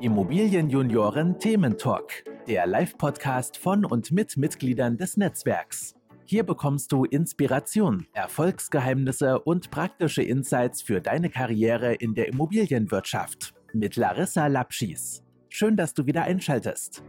Immobilienjunioren 0.00 1.38
Thementalk, 1.38 2.24
der 2.48 2.66
Live-Podcast 2.66 3.56
von 3.56 3.84
und 3.84 4.10
mit 4.10 4.36
Mitgliedern 4.36 4.96
des 4.96 5.16
Netzwerks. 5.16 5.94
Hier 6.24 6.42
bekommst 6.42 6.90
du 6.90 7.04
Inspiration, 7.04 8.06
Erfolgsgeheimnisse 8.12 9.38
und 9.38 9.70
praktische 9.70 10.22
Insights 10.22 10.82
für 10.82 11.00
deine 11.00 11.30
Karriere 11.30 11.94
in 11.94 12.14
der 12.14 12.26
Immobilienwirtschaft 12.28 13.54
mit 13.72 13.94
Larissa 13.94 14.48
Lapschis. 14.48 15.22
Schön, 15.48 15.76
dass 15.76 15.94
du 15.94 16.06
wieder 16.06 16.24
einschaltest. 16.24 17.04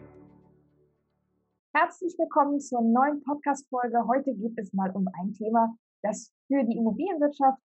Herzlich 1.74 2.14
willkommen 2.20 2.60
zur 2.60 2.82
neuen 2.82 3.22
Podcast-Folge. 3.24 4.08
Heute 4.08 4.36
geht 4.36 4.58
es 4.58 4.72
mal 4.74 4.92
um 4.92 5.08
ein 5.20 5.34
Thema, 5.34 5.76
das 6.04 6.32
für 6.48 6.64
die 6.64 6.78
Immobilienwirtschaft 6.78 7.60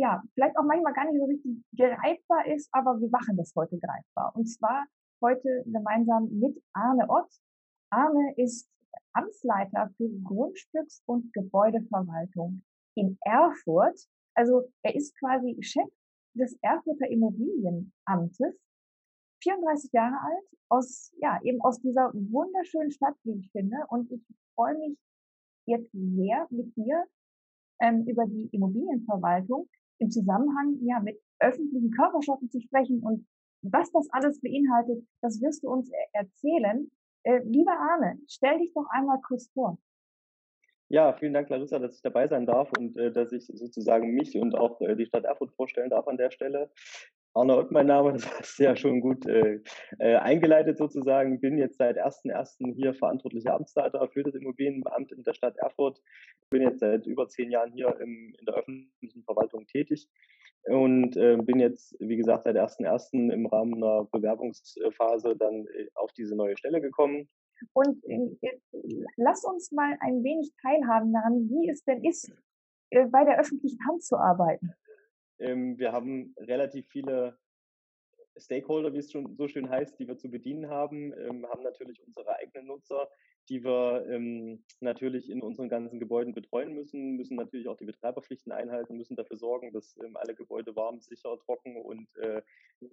ja, 0.00 0.22
vielleicht 0.32 0.56
auch 0.56 0.64
manchmal 0.64 0.94
gar 0.94 1.04
nicht 1.04 1.20
so 1.20 1.26
richtig 1.26 1.62
greifbar 1.76 2.46
ist, 2.46 2.68
aber 2.72 2.98
wir 3.00 3.10
machen 3.10 3.36
das 3.36 3.52
heute 3.54 3.78
greifbar. 3.78 4.34
Und 4.34 4.46
zwar 4.46 4.86
heute 5.22 5.62
gemeinsam 5.66 6.30
mit 6.30 6.56
Arne 6.72 7.06
Ott. 7.08 7.30
Arne 7.90 8.32
ist 8.36 8.70
Amtsleiter 9.12 9.90
für 9.98 10.08
Grundstücks- 10.24 11.02
und 11.04 11.30
Gebäudeverwaltung 11.34 12.62
in 12.94 13.18
Erfurt. 13.20 14.00
Also 14.34 14.72
er 14.82 14.94
ist 14.94 15.14
quasi 15.18 15.58
Chef 15.60 15.90
des 16.32 16.56
Erfurter 16.62 17.08
Immobilienamtes, 17.10 18.56
34 19.42 19.92
Jahre 19.92 20.16
alt, 20.18 20.44
aus, 20.70 21.12
ja, 21.20 21.38
eben 21.42 21.60
aus 21.60 21.78
dieser 21.80 22.10
wunderschönen 22.14 22.90
Stadt, 22.90 23.16
wie 23.24 23.38
ich 23.40 23.50
finde. 23.52 23.76
Und 23.88 24.10
ich 24.10 24.22
freue 24.54 24.78
mich 24.78 24.96
jetzt 25.66 25.90
sehr 25.92 26.46
mit 26.48 26.74
dir 26.74 27.04
ähm, 27.82 28.06
über 28.06 28.24
die 28.26 28.48
Immobilienverwaltung 28.52 29.68
im 30.00 30.10
Zusammenhang 30.10 30.78
ja 30.82 31.00
mit 31.00 31.20
öffentlichen 31.38 31.90
Körperschaften 31.90 32.50
zu 32.50 32.60
sprechen 32.60 33.00
und 33.02 33.26
was 33.62 33.92
das 33.92 34.08
alles 34.10 34.40
beinhaltet, 34.40 35.06
das 35.20 35.40
wirst 35.40 35.62
du 35.62 35.70
uns 35.70 35.90
erzählen. 36.12 36.90
Äh, 37.24 37.40
lieber 37.44 37.72
Arne, 37.72 38.18
stell 38.26 38.58
dich 38.58 38.72
doch 38.72 38.86
einmal 38.90 39.20
kurz 39.20 39.50
vor. 39.52 39.78
Ja, 40.88 41.12
vielen 41.12 41.34
Dank, 41.34 41.48
Larissa, 41.50 41.78
dass 41.78 41.94
ich 41.96 42.02
dabei 42.02 42.26
sein 42.26 42.46
darf 42.46 42.70
und 42.76 42.96
äh, 42.96 43.12
dass 43.12 43.30
ich 43.32 43.46
sozusagen 43.46 44.14
mich 44.14 44.36
und 44.36 44.56
auch 44.56 44.80
äh, 44.80 44.96
die 44.96 45.06
Stadt 45.06 45.24
Erfurt 45.24 45.52
vorstellen 45.54 45.90
darf 45.90 46.08
an 46.08 46.16
der 46.16 46.30
Stelle. 46.30 46.70
Arne 47.32 47.56
Ott, 47.56 47.70
mein 47.70 47.86
Name, 47.86 48.12
das 48.12 48.28
hast 48.38 48.58
du 48.58 48.64
ja 48.64 48.74
schon 48.74 49.00
gut 49.00 49.24
äh, 49.26 49.60
äh, 49.98 50.16
eingeleitet 50.16 50.78
sozusagen. 50.78 51.40
Bin 51.40 51.58
jetzt 51.58 51.78
seit 51.78 51.96
1.1. 51.96 52.74
hier 52.74 52.92
verantwortlicher 52.92 53.54
Amtsleiter 53.54 54.08
für 54.08 54.24
das 54.24 54.34
Immobilienamt 54.34 55.12
in 55.12 55.22
der 55.22 55.34
Stadt 55.34 55.56
Erfurt. 55.58 56.02
Bin 56.50 56.62
jetzt 56.62 56.80
seit 56.80 57.06
über 57.06 57.28
zehn 57.28 57.52
Jahren 57.52 57.72
hier 57.72 57.96
im, 58.00 58.34
in 58.36 58.46
der 58.46 58.56
öffentlichen 58.56 59.22
Verwaltung 59.22 59.64
tätig 59.68 60.08
und 60.64 61.16
äh, 61.16 61.36
bin 61.36 61.60
jetzt, 61.60 61.94
wie 62.00 62.16
gesagt, 62.16 62.44
seit 62.44 62.56
1.1. 62.56 63.32
im 63.32 63.46
Rahmen 63.46 63.74
einer 63.74 64.04
Bewerbungsphase 64.10 65.36
dann 65.36 65.66
äh, 65.68 65.86
auf 65.94 66.12
diese 66.12 66.34
neue 66.34 66.56
Stelle 66.56 66.80
gekommen. 66.80 67.28
Und 67.74 68.02
äh, 68.08 68.58
lass 69.16 69.44
uns 69.44 69.70
mal 69.70 69.96
ein 70.00 70.24
wenig 70.24 70.50
teilhaben 70.60 71.12
daran, 71.12 71.48
wie 71.48 71.70
es 71.70 71.84
denn 71.84 72.02
ist, 72.04 72.32
bei 72.90 73.24
der 73.24 73.38
öffentlichen 73.38 73.78
Hand 73.86 74.02
zu 74.02 74.16
arbeiten. 74.16 74.74
Ähm, 75.40 75.78
wir 75.78 75.92
haben 75.92 76.34
relativ 76.38 76.86
viele 76.88 77.38
Stakeholder, 78.36 78.92
wie 78.92 78.98
es 78.98 79.10
schon 79.10 79.34
so 79.36 79.48
schön 79.48 79.68
heißt, 79.68 79.98
die 79.98 80.06
wir 80.06 80.16
zu 80.16 80.30
bedienen 80.30 80.68
haben, 80.68 81.12
ähm, 81.18 81.46
haben 81.46 81.62
natürlich 81.62 82.00
unsere 82.06 82.36
eigenen 82.36 82.66
Nutzer, 82.66 83.08
die 83.48 83.64
wir 83.64 84.06
ähm, 84.08 84.64
natürlich 84.80 85.28
in 85.28 85.42
unseren 85.42 85.68
ganzen 85.68 85.98
Gebäuden 85.98 86.34
betreuen 86.34 86.72
müssen, 86.74 87.16
müssen 87.16 87.36
natürlich 87.36 87.68
auch 87.68 87.76
die 87.76 87.84
Betreiberpflichten 87.84 88.52
einhalten, 88.52 88.96
müssen 88.96 89.16
dafür 89.16 89.36
sorgen, 89.36 89.72
dass 89.72 89.96
ähm, 90.04 90.16
alle 90.16 90.34
Gebäude 90.34 90.76
warm, 90.76 91.00
sicher, 91.00 91.36
trocken 91.44 91.76
und 91.76 92.06
äh, 92.16 92.42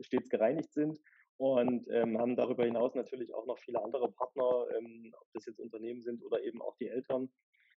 stets 0.02 0.30
gereinigt 0.30 0.74
sind. 0.74 1.00
Und 1.38 1.88
ähm, 1.92 2.18
haben 2.18 2.36
darüber 2.36 2.66
hinaus 2.66 2.96
natürlich 2.96 3.32
auch 3.36 3.46
noch 3.46 3.60
viele 3.60 3.84
andere 3.84 4.12
Partner, 4.12 4.66
ähm, 4.76 5.14
ob 5.20 5.28
das 5.34 5.46
jetzt 5.46 5.60
Unternehmen 5.60 6.02
sind 6.02 6.24
oder 6.24 6.42
eben 6.42 6.64
auch 6.64 6.76
die 6.78 6.88
Eltern, 6.88 7.30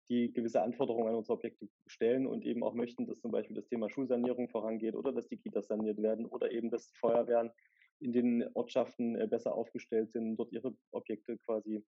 die 0.09 0.33
gewisse 0.33 0.61
Anforderungen 0.61 1.09
an 1.09 1.15
unsere 1.15 1.37
Objekte 1.37 1.67
stellen 1.87 2.25
und 2.25 2.43
eben 2.43 2.63
auch 2.63 2.73
möchten, 2.73 3.05
dass 3.05 3.19
zum 3.19 3.31
Beispiel 3.31 3.55
das 3.55 3.67
Thema 3.67 3.89
Schulsanierung 3.89 4.49
vorangeht 4.49 4.95
oder 4.95 5.11
dass 5.11 5.27
die 5.27 5.37
Kitas 5.37 5.67
saniert 5.67 6.01
werden 6.01 6.25
oder 6.25 6.51
eben, 6.51 6.69
dass 6.69 6.91
Feuerwehren 6.99 7.51
in 7.99 8.11
den 8.11 8.49
Ortschaften 8.53 9.15
äh, 9.15 9.27
besser 9.27 9.53
aufgestellt 9.53 10.11
sind, 10.11 10.37
dort 10.37 10.51
ihre 10.51 10.73
Objekte 10.91 11.37
quasi 11.37 11.83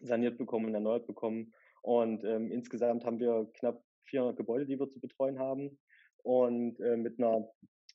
saniert 0.00 0.36
bekommen, 0.36 0.74
erneuert 0.74 1.06
bekommen. 1.06 1.52
Und 1.82 2.24
ähm, 2.24 2.50
insgesamt 2.50 3.04
haben 3.04 3.20
wir 3.20 3.50
knapp 3.54 3.82
400 4.06 4.36
Gebäude, 4.36 4.66
die 4.66 4.78
wir 4.78 4.88
zu 4.88 5.00
betreuen 5.00 5.38
haben 5.38 5.78
und 6.22 6.80
äh, 6.80 6.96
mit 6.96 7.18
einer 7.18 7.48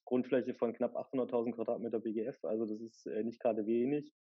Grundfläche 0.06 0.56
von 0.56 0.74
knapp 0.74 0.96
800.000 0.96 1.52
Quadratmeter 1.52 2.00
BGF. 2.00 2.44
Also 2.44 2.66
das 2.66 2.82
ist 2.82 3.06
äh, 3.06 3.24
nicht 3.24 3.40
gerade 3.40 3.66
wenig. 3.66 4.12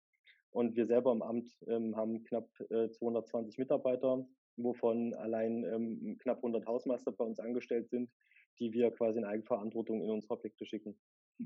Und 0.52 0.76
wir 0.76 0.88
selber 0.88 1.12
im 1.12 1.22
Amt 1.22 1.52
ähm, 1.68 1.96
haben 1.96 2.24
knapp 2.24 2.50
äh, 2.70 2.90
220 2.90 3.58
Mitarbeiter 3.58 4.28
wovon 4.58 5.14
allein 5.16 5.64
ähm, 5.64 6.18
knapp 6.20 6.38
100 6.38 6.66
Hausmeister 6.66 7.12
bei 7.12 7.24
uns 7.24 7.40
angestellt 7.40 7.90
sind, 7.90 8.10
die 8.60 8.74
wir 8.74 8.92
quasi 8.92 9.20
in 9.20 9.26
Eigenverantwortung 9.26 10.02
in 10.02 10.10
unsere 10.10 10.34
Objekte 10.34 10.66
schicken. 10.66 10.98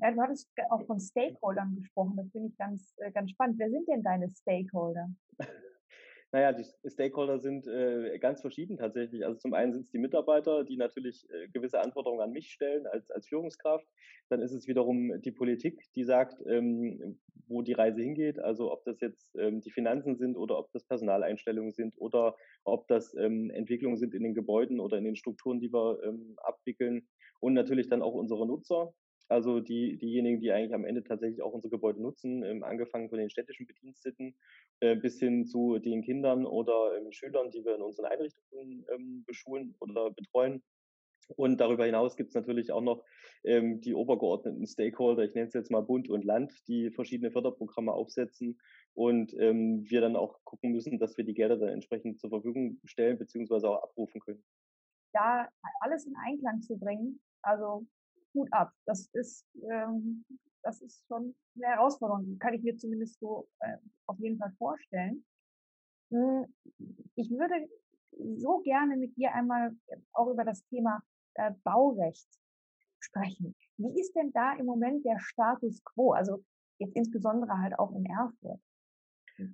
Ja, 0.01 0.11
du 0.11 0.21
hattest 0.21 0.49
auch 0.69 0.83
von 0.85 0.99
Stakeholdern 0.99 1.75
gesprochen, 1.75 2.15
das 2.17 2.31
finde 2.31 2.49
ich 2.49 2.57
ganz, 2.57 2.95
äh, 2.97 3.11
ganz 3.11 3.31
spannend. 3.31 3.59
Wer 3.59 3.69
sind 3.69 3.87
denn 3.87 4.03
deine 4.03 4.29
Stakeholder? 4.29 5.09
Naja, 6.33 6.51
die 6.51 6.66
Stakeholder 6.89 7.38
sind 7.38 7.67
äh, 7.67 8.17
ganz 8.17 8.41
verschieden 8.41 8.75
tatsächlich. 8.75 9.23
Also 9.23 9.38
zum 9.38 9.53
einen 9.53 9.71
sind 9.71 9.83
es 9.83 9.91
die 9.91 9.99
Mitarbeiter, 9.99 10.63
die 10.63 10.77
natürlich 10.77 11.29
äh, 11.29 11.47
gewisse 11.49 11.79
Anforderungen 11.79 12.21
an 12.21 12.31
mich 12.31 12.49
stellen 12.49 12.88
als, 12.88 13.11
als 13.11 13.27
Führungskraft. 13.27 13.85
Dann 14.29 14.41
ist 14.41 14.51
es 14.51 14.67
wiederum 14.67 15.21
die 15.21 15.31
Politik, 15.31 15.83
die 15.95 16.03
sagt, 16.03 16.44
ähm, 16.47 17.19
wo 17.47 17.61
die 17.61 17.73
Reise 17.73 18.01
hingeht. 18.01 18.39
Also 18.39 18.71
ob 18.71 18.83
das 18.83 18.99
jetzt 18.99 19.35
ähm, 19.35 19.61
die 19.61 19.69
Finanzen 19.69 20.16
sind 20.16 20.35
oder 20.35 20.57
ob 20.57 20.71
das 20.71 20.83
Personaleinstellungen 20.85 21.73
sind 21.73 21.94
oder 21.99 22.35
ob 22.63 22.88
das 22.88 23.13
ähm, 23.13 23.51
Entwicklungen 23.51 23.97
sind 23.97 24.15
in 24.15 24.23
den 24.23 24.33
Gebäuden 24.33 24.79
oder 24.79 24.97
in 24.97 25.03
den 25.03 25.15
Strukturen, 25.15 25.59
die 25.59 25.71
wir 25.71 26.01
ähm, 26.03 26.33
abwickeln. 26.38 27.07
Und 27.41 27.53
natürlich 27.53 27.89
dann 27.89 28.01
auch 28.01 28.15
unsere 28.15 28.47
Nutzer, 28.47 28.91
also 29.29 29.59
die, 29.59 29.97
diejenigen, 29.97 30.39
die 30.39 30.51
eigentlich 30.51 30.73
am 30.73 30.85
Ende 30.85 31.03
tatsächlich 31.03 31.41
auch 31.41 31.53
unsere 31.53 31.72
Gebäude 31.72 32.01
nutzen, 32.01 32.44
ähm, 32.44 32.63
angefangen 32.63 33.09
von 33.09 33.19
den 33.19 33.29
städtischen 33.29 33.66
Bediensteten 33.66 34.35
äh, 34.79 34.95
bis 34.95 35.19
hin 35.19 35.45
zu 35.45 35.79
den 35.79 36.01
Kindern 36.01 36.45
oder 36.45 36.97
ähm, 36.97 37.11
Schülern, 37.11 37.50
die 37.50 37.63
wir 37.63 37.75
in 37.75 37.81
unseren 37.81 38.06
Einrichtungen 38.06 38.85
ähm, 38.91 39.23
beschulen 39.25 39.75
oder 39.79 40.12
betreuen. 40.12 40.62
Und 41.35 41.59
darüber 41.59 41.85
hinaus 41.85 42.16
gibt 42.16 42.29
es 42.29 42.35
natürlich 42.35 42.72
auch 42.72 42.81
noch 42.81 43.03
ähm, 43.44 43.81
die 43.81 43.94
obergeordneten 43.94 44.67
Stakeholder, 44.67 45.23
ich 45.23 45.33
nenne 45.33 45.47
es 45.47 45.53
jetzt 45.53 45.72
mal 45.72 45.81
Bund 45.81 46.09
und 46.09 46.23
Land, 46.25 46.53
die 46.67 46.91
verschiedene 46.91 47.31
Förderprogramme 47.31 47.91
aufsetzen 47.91 48.59
und 48.94 49.33
ähm, 49.39 49.89
wir 49.89 50.01
dann 50.01 50.16
auch 50.16 50.44
gucken 50.44 50.72
müssen, 50.72 51.00
dass 51.00 51.17
wir 51.17 51.23
die 51.23 51.33
Gelder 51.33 51.57
dann 51.57 51.69
entsprechend 51.69 52.19
zur 52.19 52.29
Verfügung 52.29 52.79
stellen 52.83 53.17
bzw. 53.17 53.67
auch 53.67 53.83
abrufen 53.83 54.19
können. 54.22 54.44
Da 55.13 55.47
alles 55.79 56.06
in 56.06 56.16
Einklang 56.25 56.62
zu 56.62 56.78
bringen, 56.78 57.19
also 57.41 57.85
Hut 58.33 58.51
ab. 58.51 58.71
Das 58.85 59.07
ist, 59.13 59.45
ähm, 59.69 60.25
das 60.63 60.81
ist 60.81 61.05
schon 61.07 61.35
eine 61.55 61.67
Herausforderung, 61.67 62.38
kann 62.39 62.53
ich 62.53 62.63
mir 62.63 62.77
zumindest 62.77 63.19
so 63.19 63.47
äh, 63.59 63.77
auf 64.07 64.17
jeden 64.19 64.38
Fall 64.38 64.51
vorstellen. 64.57 65.25
Hm, 66.11 66.45
ich 67.16 67.29
würde 67.31 67.67
so 68.35 68.59
gerne 68.59 68.97
mit 68.97 69.16
dir 69.17 69.33
einmal 69.33 69.75
auch 70.13 70.27
über 70.27 70.44
das 70.44 70.63
Thema 70.66 71.01
äh, 71.35 71.51
Baurecht 71.63 72.27
sprechen. 72.99 73.55
Wie 73.77 73.99
ist 73.99 74.13
denn 74.13 74.31
da 74.33 74.53
im 74.53 74.65
Moment 74.65 75.05
der 75.05 75.19
Status 75.19 75.83
quo? 75.83 76.13
Also 76.13 76.44
jetzt 76.77 76.95
insbesondere 76.95 77.57
halt 77.59 77.77
auch 77.79 77.91
in 77.94 78.05
Erfurt. 78.05 78.61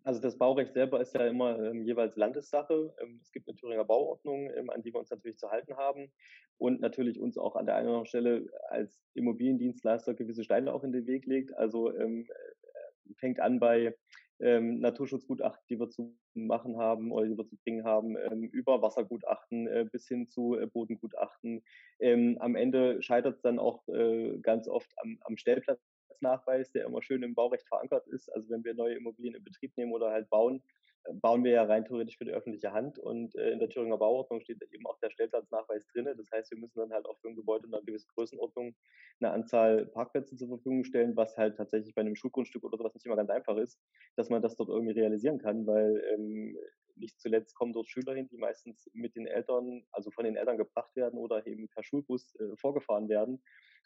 Also 0.03 0.21
das 0.21 0.37
Baurecht 0.37 0.73
selber 0.73 1.01
ist 1.01 1.13
ja 1.13 1.25
immer 1.27 1.59
ähm, 1.59 1.83
jeweils 1.83 2.15
Landessache. 2.15 2.93
Ähm, 3.01 3.19
es 3.21 3.31
gibt 3.31 3.47
eine 3.47 3.55
Thüringer 3.55 3.85
Bauordnung, 3.85 4.51
ähm, 4.55 4.69
an 4.69 4.81
die 4.81 4.93
wir 4.93 4.99
uns 4.99 5.09
natürlich 5.09 5.37
zu 5.37 5.49
halten 5.49 5.77
haben 5.77 6.11
und 6.57 6.81
natürlich 6.81 7.19
uns 7.19 7.37
auch 7.37 7.55
an 7.55 7.65
der 7.65 7.75
einen 7.75 7.87
oder 7.87 7.97
anderen 7.99 8.07
Stelle 8.07 8.45
als 8.69 9.01
Immobiliendienstleister 9.13 10.13
gewisse 10.13 10.43
Steine 10.43 10.73
auch 10.73 10.83
in 10.83 10.91
den 10.91 11.07
Weg 11.07 11.25
legt. 11.25 11.53
Also 11.55 11.95
ähm, 11.95 12.27
äh, 12.29 13.13
fängt 13.15 13.39
an 13.39 13.59
bei 13.59 13.95
ähm, 14.39 14.79
Naturschutzgutachten, 14.79 15.65
die 15.69 15.79
wir 15.79 15.89
zu 15.89 16.17
machen 16.33 16.77
haben 16.77 17.11
oder 17.11 17.27
die 17.27 17.37
wir 17.37 17.47
zu 17.47 17.57
bringen 17.57 17.83
haben, 17.83 18.15
ähm, 18.17 18.43
über 18.43 18.81
Wassergutachten 18.81 19.67
äh, 19.67 19.85
bis 19.91 20.07
hin 20.07 20.27
zu 20.27 20.57
äh, 20.57 20.67
Bodengutachten. 20.67 21.63
Ähm, 21.99 22.37
am 22.39 22.55
Ende 22.55 23.01
scheitert 23.01 23.35
es 23.35 23.41
dann 23.41 23.59
auch 23.59 23.87
äh, 23.89 24.37
ganz 24.39 24.67
oft 24.67 24.93
am, 24.97 25.17
am 25.21 25.37
Stellplatz 25.37 25.81
Nachweis, 26.21 26.71
der 26.71 26.85
immer 26.85 27.01
schön 27.01 27.23
im 27.23 27.35
Baurecht 27.35 27.67
verankert 27.67 28.07
ist. 28.07 28.29
Also 28.29 28.49
wenn 28.49 28.63
wir 28.63 28.73
neue 28.73 28.95
Immobilien 28.95 29.35
in 29.35 29.43
Betrieb 29.43 29.75
nehmen 29.77 29.93
oder 29.93 30.11
halt 30.11 30.29
bauen, 30.29 30.63
äh, 31.05 31.13
bauen 31.13 31.43
wir 31.43 31.51
ja 31.51 31.63
rein 31.63 31.85
theoretisch 31.85 32.17
für 32.17 32.25
die 32.25 32.31
öffentliche 32.31 32.71
Hand 32.71 32.99
und 32.99 33.35
äh, 33.35 33.51
in 33.51 33.59
der 33.59 33.69
Thüringer 33.69 33.97
Bauordnung 33.97 34.41
steht 34.41 34.61
eben 34.71 34.85
auch 34.85 34.99
der 34.99 35.09
Stellplatznachweis 35.09 35.87
drin. 35.87 36.09
Das 36.17 36.31
heißt, 36.31 36.51
wir 36.51 36.57
müssen 36.59 36.79
dann 36.79 36.91
halt 36.91 37.05
auch 37.05 37.17
für 37.19 37.29
ein 37.29 37.35
Gebäude 37.35 37.67
in 37.67 37.73
einer 37.73 37.83
gewissen 37.83 38.09
Größenordnung 38.15 38.75
eine 39.21 39.31
Anzahl 39.31 39.85
Parkplätze 39.85 40.35
zur 40.35 40.47
Verfügung 40.47 40.83
stellen, 40.83 41.15
was 41.15 41.37
halt 41.37 41.57
tatsächlich 41.57 41.93
bei 41.95 42.01
einem 42.01 42.15
Schulgrundstück 42.15 42.63
oder 42.63 42.77
sowas 42.77 42.93
nicht 42.93 43.05
immer 43.05 43.15
ganz 43.15 43.29
einfach 43.29 43.57
ist, 43.57 43.79
dass 44.15 44.29
man 44.29 44.41
das 44.41 44.55
dort 44.55 44.69
irgendwie 44.69 44.99
realisieren 44.99 45.39
kann, 45.39 45.65
weil 45.67 46.03
ähm, 46.13 46.57
nicht 46.95 47.19
zuletzt 47.19 47.55
kommen 47.55 47.73
dort 47.73 47.87
Schüler 47.87 48.13
hin, 48.13 48.27
die 48.29 48.37
meistens 48.37 48.89
mit 48.93 49.15
den 49.15 49.25
Eltern, 49.25 49.85
also 49.91 50.11
von 50.11 50.25
den 50.25 50.35
Eltern 50.35 50.57
gebracht 50.57 50.95
werden 50.95 51.17
oder 51.17 51.45
eben 51.47 51.69
per 51.69 51.83
Schulbus 51.83 52.35
äh, 52.35 52.55
vorgefahren 52.57 53.09
werden 53.09 53.41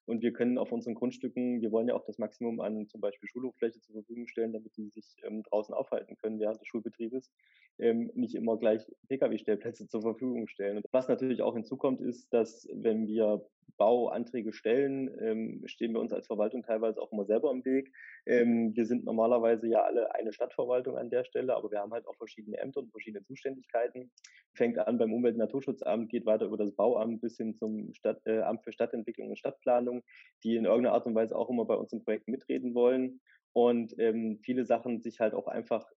Und 0.06 0.22
wir 0.22 0.34
können 0.34 0.58
auf 0.58 0.72
unseren 0.72 0.96
Grundstücken, 0.96 1.62
wir 1.62 1.72
wollen 1.72 1.88
ja 1.88 1.96
auch 1.96 2.04
das 2.06 2.18
Maximum 2.18 2.60
an 2.60 2.88
zum 2.88 3.00
Beispiel 3.00 3.30
Schulhoffläche 3.30 3.80
zur 3.80 3.94
Verfügung 3.94 4.28
stellen, 4.28 4.52
damit 4.52 4.76
die 4.76 4.90
sich 4.90 5.16
ähm, 5.24 5.44
draußen 5.44 5.74
aufhalten 5.74 6.18
können 6.18 6.40
während 6.40 6.60
des 6.60 6.68
Schulbetriebes, 6.68 7.32
ähm, 7.80 8.12
nicht 8.14 8.36
immer 8.36 8.58
gleich 8.58 8.86
Pkw-Stellplätze 9.08 9.88
zur 9.88 10.02
Verfügung 10.02 10.48
stellen. 10.48 10.78
Und 10.78 10.86
was 10.92 11.08
natürlich 11.08 11.42
auch 11.42 11.54
hinzukommt, 11.54 12.02
ist, 12.02 12.34
dass 12.34 12.68
wenn 12.74 13.08
wir 13.08 13.46
Bauanträge 13.78 14.54
stellen, 14.54 15.10
ähm, 15.20 15.64
stehen 15.66 15.94
wir 15.94 16.00
uns 16.00 16.14
als 16.14 16.28
Verwaltung 16.28 16.64
teilweise 16.64 17.02
auch 17.02 17.12
immer 17.12 17.26
selber 17.26 17.52
im 17.52 17.66
Weg. 17.66 17.92
Ähm, 18.26 18.76
wir 18.76 18.86
sind 18.86 19.06
normalerweise 19.06 19.68
ja 19.68 19.82
alle 19.84 20.14
eine 20.16 20.34
Stadtverwaltung 20.34 20.98
an 20.98 21.10
der 21.10 21.24
Stelle, 21.24 21.56
aber 21.56 21.72
wir 21.72 21.80
haben 21.80 21.94
halt 21.94 22.08
auch 22.08 22.16
verschiedene 22.16 22.58
Ämter 22.58 22.82
und 22.82 22.92
verschiedene 22.92 23.24
Zuständigkeiten. 23.24 24.12
Fängt 24.54 24.78
an 24.78 24.98
beim 24.98 25.14
Umwelt- 25.14 25.36
und 25.36 25.40
Naturschutzamt, 25.40 26.10
geht 26.10 26.26
weiter 26.26 26.46
über 26.46 26.58
das 26.58 26.74
Bauamt 26.76 27.22
bis 27.22 27.38
hin 27.38 27.56
zum 27.56 27.94
Stadt, 27.94 28.22
äh, 28.26 28.42
Amt 28.42 28.64
für 28.64 28.72
Stadtentwicklung 28.72 29.30
und 29.30 29.40
Stadtplanung, 29.40 30.04
die 30.44 30.56
in 30.56 30.66
irgendeiner 30.66 30.96
Art 30.96 31.06
und 31.06 31.16
Weise 31.16 31.36
auch 31.36 31.50
immer 31.50 31.66
bei 31.66 31.76
uns 31.76 31.92
im 31.94 32.04
Projekt 32.04 32.28
mitreden 32.28 32.76
wollen 32.76 33.22
und 33.54 33.96
ähm, 34.00 34.40
viele 34.44 34.66
Sachen 34.66 35.02
sich 35.02 35.20
halt 35.20 35.34
auch 35.34 35.48
einfach 35.48 35.88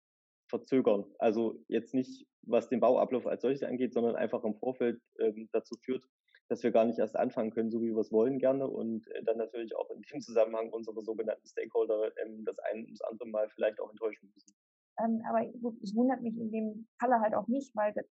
verzögern. 0.49 1.05
Also 1.19 1.65
jetzt 1.69 1.95
nicht, 1.95 2.27
was 2.43 2.69
den 2.69 2.81
Bauablauf 2.81 3.27
als 3.27 3.43
solches 3.43 3.63
angeht, 3.63 3.93
sondern 3.93 4.15
einfach 4.17 4.45
im 4.45 4.55
Vorfeld 4.55 5.01
ähm, 5.19 5.49
dazu 5.53 5.75
führt, 5.83 6.05
dass 6.49 6.63
wir 6.63 6.71
gar 6.71 6.85
nicht 6.85 6.99
erst 6.99 7.17
anfangen 7.17 7.51
können, 7.51 7.71
so 7.71 7.81
wie 7.81 7.91
wir 7.91 8.01
es 8.01 8.13
wollen 8.13 8.39
gerne 8.39 8.67
und 8.67 9.07
äh, 9.09 9.23
dann 9.25 9.39
natürlich 9.39 9.75
auch 9.77 9.91
in 9.91 10.03
dem 10.03 10.21
Zusammenhang 10.21 10.71
unsere 10.71 11.03
sogenannten 11.03 11.47
Stakeholder 11.47 12.13
ähm, 12.25 12.45
das 12.45 12.59
ein 12.61 12.85
und 12.85 12.91
das 12.91 13.01
andere 13.03 13.29
Mal 13.29 13.49
vielleicht 13.51 13.81
auch 13.81 13.91
enttäuschen 13.91 14.31
müssen. 14.35 14.55
Ähm, 14.99 15.23
aber 15.29 15.45
es 15.83 15.95
wundert 15.95 16.23
mich 16.23 16.39
in 16.39 16.51
dem 16.51 16.89
Falle 16.99 17.21
halt 17.21 17.35
auch 17.35 17.49
nicht, 17.49 17.75
weil 17.75 17.93
das, 17.93 18.07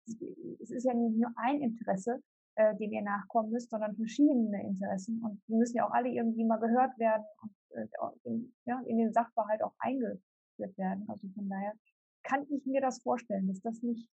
es 0.60 0.72
ist 0.72 0.86
ja 0.86 0.94
nicht 0.94 1.18
nur 1.18 1.32
ein 1.36 1.62
Interesse, 1.62 2.22
äh, 2.56 2.76
dem 2.78 2.92
ihr 2.92 3.04
nachkommen 3.04 3.52
müsst, 3.52 3.70
sondern 3.70 3.96
verschiedene 3.96 4.64
Interessen 4.64 5.22
und 5.24 5.42
die 5.48 5.56
müssen 5.56 5.78
ja 5.78 5.88
auch 5.88 5.94
alle 5.94 6.10
irgendwie 6.10 6.46
mal 6.46 6.60
gehört 6.60 6.98
werden 6.98 7.24
und 7.42 7.52
äh, 7.78 7.88
in, 8.24 8.54
ja, 8.66 8.82
in 8.88 8.98
den 8.98 9.14
Sachverhalt 9.14 9.62
auch 9.64 9.76
eingeführt 9.80 10.78
werden. 10.78 11.06
Also 11.08 11.28
von 11.36 11.48
daher 11.50 11.74
kann 12.24 12.46
ich 12.50 12.66
mir 12.66 12.82
das 12.82 13.02
vorstellen, 13.02 13.48
dass 13.48 13.62
das 13.62 13.82
nicht 13.82 14.08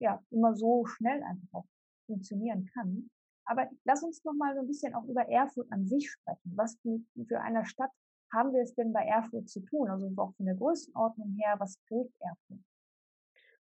ja 0.00 0.22
immer 0.30 0.54
so 0.54 0.84
schnell 0.86 1.22
einfach 1.22 1.48
auch 1.52 1.66
funktionieren 2.06 2.66
kann. 2.74 3.10
Aber 3.46 3.68
lass 3.84 4.02
uns 4.02 4.24
noch 4.24 4.34
mal 4.34 4.54
so 4.54 4.60
ein 4.60 4.66
bisschen 4.66 4.94
auch 4.94 5.04
über 5.04 5.28
Erfurt 5.28 5.70
an 5.70 5.86
sich 5.86 6.10
sprechen. 6.10 6.52
Was 6.56 6.78
für 6.80 7.40
eine 7.40 7.64
Stadt 7.64 7.90
haben 8.32 8.52
wir 8.52 8.62
es 8.62 8.74
denn 8.74 8.92
bei 8.92 9.04
Erfurt 9.04 9.48
zu 9.48 9.60
tun? 9.60 9.88
Also 9.90 10.10
auch 10.16 10.34
von 10.34 10.46
der 10.46 10.56
Größenordnung 10.56 11.36
her, 11.38 11.56
was 11.58 11.78
prägt 11.86 12.14
Erfurt? 12.20 12.64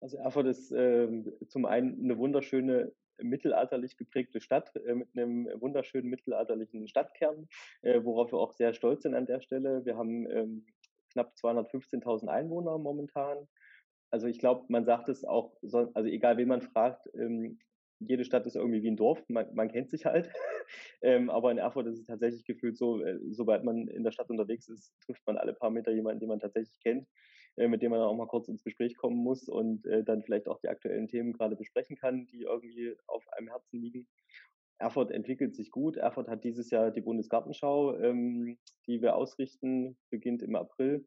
Also 0.02 0.18
Erfurt 0.18 0.48
ist 0.48 0.72
äh, 0.72 1.08
zum 1.48 1.66
einen 1.66 2.04
eine 2.04 2.18
wunderschöne 2.18 2.92
mittelalterlich 3.22 3.96
geprägte 3.98 4.42
Stadt 4.42 4.76
äh, 4.76 4.96
mit 4.96 5.10
einem 5.16 5.48
wunderschönen 5.62 6.10
mittelalterlichen 6.10 6.88
Stadtkern, 6.88 7.48
äh, 7.82 8.04
worauf 8.04 8.32
wir 8.32 8.40
auch 8.40 8.54
sehr 8.54 8.74
stolz 8.74 9.04
sind 9.04 9.16
an 9.16 9.26
der 9.26 9.42
Stelle. 9.42 9.86
Wir 9.86 9.98
haben 9.98 10.30
ähm, 10.30 10.66
knapp 11.12 11.34
215.000 11.36 12.28
Einwohner 12.28 12.78
momentan. 12.78 13.48
Also 14.12 14.28
ich 14.28 14.40
glaube, 14.40 14.66
man 14.68 14.86
sagt 14.86 15.10
es 15.10 15.24
auch, 15.24 15.56
also 15.62 16.10
egal 16.10 16.38
wen 16.38 16.48
man 16.48 16.62
fragt, 16.62 17.10
ähm, 17.16 17.60
jede 18.08 18.26
Stadt 18.26 18.46
ist 18.46 18.56
irgendwie 18.56 18.84
wie 18.84 18.92
ein 18.92 18.96
Dorf, 18.96 19.24
man, 19.28 19.54
man 19.54 19.72
kennt 19.72 19.90
sich 19.90 20.06
halt. 20.06 20.30
ähm, 21.02 21.30
aber 21.30 21.52
in 21.52 21.58
Erfurt 21.58 21.88
ist 21.88 22.00
es 22.00 22.06
tatsächlich 22.06 22.46
gefühlt 22.46 22.78
so, 22.78 23.02
äh, 23.04 23.20
sobald 23.32 23.64
man 23.64 23.88
in 23.88 24.04
der 24.04 24.12
Stadt 24.12 24.30
unterwegs 24.30 24.68
ist, 24.70 24.94
trifft 25.06 25.26
man 25.26 25.38
alle 25.38 25.54
paar 25.54 25.70
Meter 25.70 25.92
jemanden, 25.92 26.20
den 26.20 26.30
man 26.30 26.40
tatsächlich 26.40 26.80
kennt, 26.82 27.08
äh, 27.58 27.68
mit 27.68 27.82
dem 27.82 27.92
man 27.92 28.00
dann 28.00 28.10
auch 28.10 28.16
mal 28.16 28.28
kurz 28.28 28.48
ins 28.48 28.64
Gespräch 28.64 28.96
kommen 28.96 29.18
muss 29.18 29.48
und 29.50 29.86
äh, 29.86 30.04
dann 30.04 30.24
vielleicht 30.24 30.48
auch 30.48 30.60
die 30.60 30.70
aktuellen 30.70 31.08
Themen 31.08 31.34
gerade 31.34 31.56
besprechen 31.56 31.96
kann, 31.96 32.26
die 32.28 32.44
irgendwie 32.44 32.96
auf 33.08 33.28
einem 33.34 33.50
Herzen 33.50 33.80
liegen. 33.82 34.08
Erfurt 34.80 35.12
entwickelt 35.12 35.56
sich 35.56 35.72
gut. 35.72 35.98
Erfurt 35.98 36.28
hat 36.28 36.44
dieses 36.44 36.70
Jahr 36.70 36.92
die 36.92 37.02
Bundesgartenschau, 37.02 37.98
ähm, 38.00 38.58
die 38.88 39.02
wir 39.02 39.16
ausrichten, 39.16 39.98
beginnt 40.10 40.42
im 40.42 40.56
April. 40.56 41.06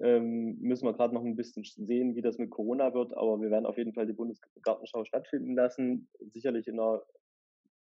Ähm, 0.00 0.58
müssen 0.60 0.86
wir 0.86 0.92
gerade 0.92 1.14
noch 1.14 1.24
ein 1.24 1.36
bisschen 1.36 1.64
sehen, 1.64 2.16
wie 2.16 2.22
das 2.22 2.38
mit 2.38 2.50
Corona 2.50 2.94
wird, 2.94 3.16
aber 3.16 3.40
wir 3.40 3.50
werden 3.50 3.66
auf 3.66 3.78
jeden 3.78 3.92
Fall 3.92 4.06
die 4.06 4.12
Bundesgartenschau 4.12 5.04
stattfinden 5.04 5.54
lassen. 5.54 6.08
Sicherlich 6.30 6.66
in 6.66 6.80
einer 6.80 7.02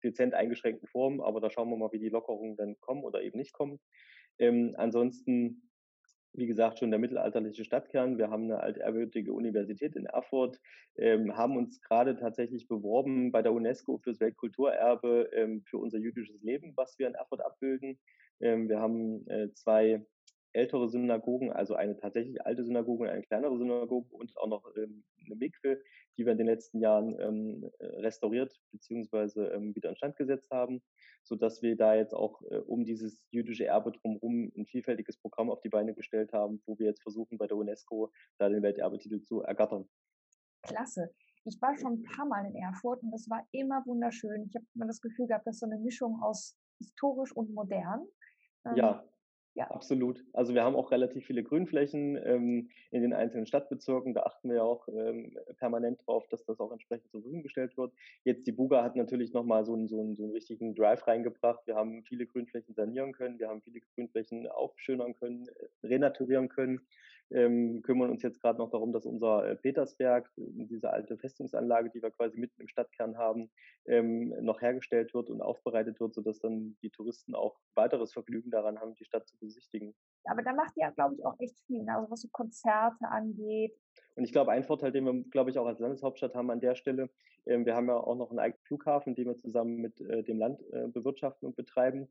dezent 0.03 0.33
eingeschränkten 0.35 0.87
Form, 0.87 1.19
aber 1.19 1.41
da 1.41 1.49
schauen 1.49 1.69
wir 1.69 1.77
mal, 1.77 1.91
wie 1.91 1.99
die 1.99 2.09
Lockerungen 2.09 2.55
dann 2.57 2.79
kommen 2.79 3.03
oder 3.03 3.23
eben 3.23 3.39
nicht 3.39 3.53
kommen. 3.53 3.79
Ähm, 4.37 4.75
ansonsten, 4.77 5.71
wie 6.33 6.45
gesagt, 6.45 6.79
schon 6.79 6.91
der 6.91 6.99
mittelalterliche 6.99 7.63
Stadtkern. 7.65 8.17
Wir 8.17 8.29
haben 8.29 8.43
eine 8.43 8.59
altehrwürdige 8.59 9.33
Universität 9.33 9.95
in 9.95 10.05
Erfurt, 10.05 10.59
ähm, 10.97 11.35
haben 11.35 11.57
uns 11.57 11.81
gerade 11.81 12.15
tatsächlich 12.17 12.67
beworben 12.67 13.31
bei 13.31 13.41
der 13.41 13.53
UNESCO 13.53 13.97
fürs 13.97 14.19
Weltkulturerbe 14.19 15.29
ähm, 15.33 15.63
für 15.65 15.79
unser 15.79 15.97
jüdisches 15.97 16.41
Leben, 16.43 16.73
was 16.75 16.99
wir 16.99 17.07
in 17.07 17.15
Erfurt 17.15 17.43
abbilden. 17.43 17.97
Ähm, 18.41 18.69
wir 18.69 18.79
haben 18.79 19.27
äh, 19.27 19.51
zwei 19.53 20.05
ältere 20.55 20.89
Synagogen, 20.89 21.51
also 21.51 21.75
eine 21.75 21.97
tatsächlich 21.97 22.43
alte 22.45 22.63
Synagoge 22.63 23.03
und 23.03 23.09
eine 23.09 23.21
kleinere 23.23 23.57
Synagoge 23.57 24.13
und 24.15 24.35
auch 24.37 24.47
noch 24.47 24.63
ähm, 24.77 25.03
eine 25.25 25.35
Mikve, 25.35 25.81
die 26.17 26.25
wir 26.25 26.31
in 26.31 26.37
den 26.37 26.47
letzten 26.47 26.79
Jahren 26.79 27.19
ähm, 27.19 27.69
äh, 27.79 27.85
restauriert 27.99 28.57
bzw. 28.71 29.53
Ähm, 29.53 29.75
wieder 29.75 29.89
instand 29.89 30.15
gesetzt 30.15 30.49
haben, 30.51 30.81
so 31.23 31.35
dass 31.35 31.61
wir 31.61 31.75
da 31.75 31.95
jetzt 31.95 32.13
auch 32.13 32.41
äh, 32.49 32.57
um 32.57 32.85
dieses 32.85 33.21
jüdische 33.31 33.65
Erbe 33.65 33.91
drumherum 33.91 34.51
ein 34.57 34.65
vielfältiges 34.65 35.17
Programm 35.17 35.49
auf 35.49 35.61
die 35.61 35.69
Beine 35.69 35.93
gestellt 35.93 36.33
haben, 36.33 36.61
wo 36.65 36.79
wir 36.79 36.87
jetzt 36.87 37.03
versuchen, 37.03 37.37
bei 37.37 37.47
der 37.47 37.57
UNESCO 37.57 38.11
da 38.37 38.49
den 38.49 38.63
Welterbetitel 38.63 39.21
zu 39.21 39.41
ergattern. 39.41 39.87
Klasse. 40.63 41.13
Ich 41.43 41.61
war 41.61 41.75
schon 41.77 41.93
ein 41.93 42.03
paar 42.03 42.25
Mal 42.25 42.45
in 42.47 42.55
Erfurt 42.55 43.03
und 43.03 43.11
das 43.11 43.29
war 43.29 43.45
immer 43.51 43.83
wunderschön. 43.85 44.45
Ich 44.47 44.55
habe 44.55 44.65
immer 44.73 44.87
das 44.87 44.99
Gefühl 44.99 45.27
gehabt, 45.27 45.45
dass 45.45 45.59
so 45.59 45.67
eine 45.67 45.77
Mischung 45.77 46.19
aus 46.23 46.57
historisch 46.79 47.35
und 47.35 47.53
modern. 47.53 48.07
Ähm, 48.65 48.75
ja. 48.75 49.05
Absolut. 49.57 50.23
Also 50.33 50.53
wir 50.53 50.63
haben 50.63 50.75
auch 50.75 50.91
relativ 50.91 51.25
viele 51.25 51.41
Grünflächen 51.41 52.17
ähm, 52.25 52.69
in 52.91 53.01
den 53.01 53.13
einzelnen 53.13 53.45
Stadtbezirken. 53.45 54.13
Da 54.13 54.23
achten 54.23 54.49
wir 54.49 54.63
auch 54.63 54.87
ähm, 54.89 55.37
permanent 55.57 56.05
drauf, 56.05 56.27
dass 56.27 56.43
das 56.43 56.59
auch 56.59 56.73
entsprechend 56.73 57.09
zur 57.09 57.21
Verfügung 57.21 57.41
gestellt 57.41 57.77
wird. 57.77 57.93
Jetzt 58.25 58.47
die 58.47 58.51
Buga 58.51 58.83
hat 58.83 58.97
natürlich 58.97 59.31
nochmal 59.31 59.63
so 59.63 59.73
einen, 59.73 59.87
so, 59.87 60.01
einen, 60.01 60.17
so 60.17 60.23
einen 60.23 60.33
richtigen 60.33 60.75
Drive 60.75 61.07
reingebracht. 61.07 61.65
Wir 61.67 61.75
haben 61.75 62.03
viele 62.03 62.25
Grünflächen 62.25 62.75
sanieren 62.75 63.13
können, 63.13 63.39
wir 63.39 63.47
haben 63.47 63.61
viele 63.61 63.79
Grünflächen 63.79 64.47
aufschönern 64.47 65.15
können, 65.15 65.47
äh, 65.47 65.87
renaturieren 65.87 66.49
können 66.49 66.81
ähm, 67.31 67.81
kümmern 67.81 68.11
uns 68.11 68.21
jetzt 68.21 68.41
gerade 68.41 68.59
noch 68.59 68.69
darum, 68.69 68.93
dass 68.93 69.05
unser 69.05 69.47
äh, 69.47 69.55
Petersberg, 69.55 70.31
diese 70.37 70.91
alte 70.91 71.17
Festungsanlage, 71.17 71.89
die 71.89 72.01
wir 72.01 72.11
quasi 72.11 72.39
mitten 72.39 72.61
im 72.61 72.67
Stadtkern 72.67 73.17
haben, 73.17 73.49
ähm, 73.87 74.33
noch 74.41 74.61
hergestellt 74.61 75.13
wird 75.13 75.29
und 75.29 75.41
aufbereitet 75.41 75.99
wird, 75.99 76.13
sodass 76.13 76.39
dann 76.39 76.77
die 76.81 76.91
Touristen 76.91 77.35
auch 77.35 77.57
weiteres 77.75 78.13
Vergnügen 78.13 78.51
daran 78.51 78.79
haben, 78.79 78.95
die 78.95 79.05
Stadt 79.05 79.27
zu 79.27 79.37
besichtigen. 79.39 79.95
Aber 80.25 80.41
da 80.43 80.53
macht 80.53 80.73
ihr, 80.77 80.91
glaube 80.91 81.15
ich, 81.15 81.25
auch 81.25 81.35
echt 81.39 81.59
viel, 81.65 81.83
ne? 81.83 81.95
also 81.95 82.11
was 82.11 82.21
so 82.21 82.29
Konzerte 82.31 83.07
angeht. 83.09 83.75
Und 84.15 84.23
ich 84.23 84.31
glaube, 84.31 84.51
ein 84.51 84.63
Vorteil, 84.63 84.91
den 84.91 85.05
wir, 85.05 85.23
glaube 85.31 85.49
ich, 85.49 85.59
auch 85.59 85.65
als 85.65 85.79
Landeshauptstadt 85.79 86.35
haben 86.35 86.49
an 86.49 86.61
der 86.61 86.75
Stelle, 86.75 87.09
ähm, 87.45 87.65
wir 87.65 87.75
haben 87.75 87.87
ja 87.87 87.95
auch 87.95 88.15
noch 88.15 88.29
einen 88.29 88.39
eigenen 88.39 88.63
Flughafen, 88.63 89.15
den 89.15 89.27
wir 89.27 89.37
zusammen 89.37 89.77
mit 89.77 89.99
äh, 90.01 90.23
dem 90.23 90.39
Land 90.39 90.61
äh, 90.71 90.87
bewirtschaften 90.87 91.47
und 91.47 91.55
betreiben. 91.55 92.07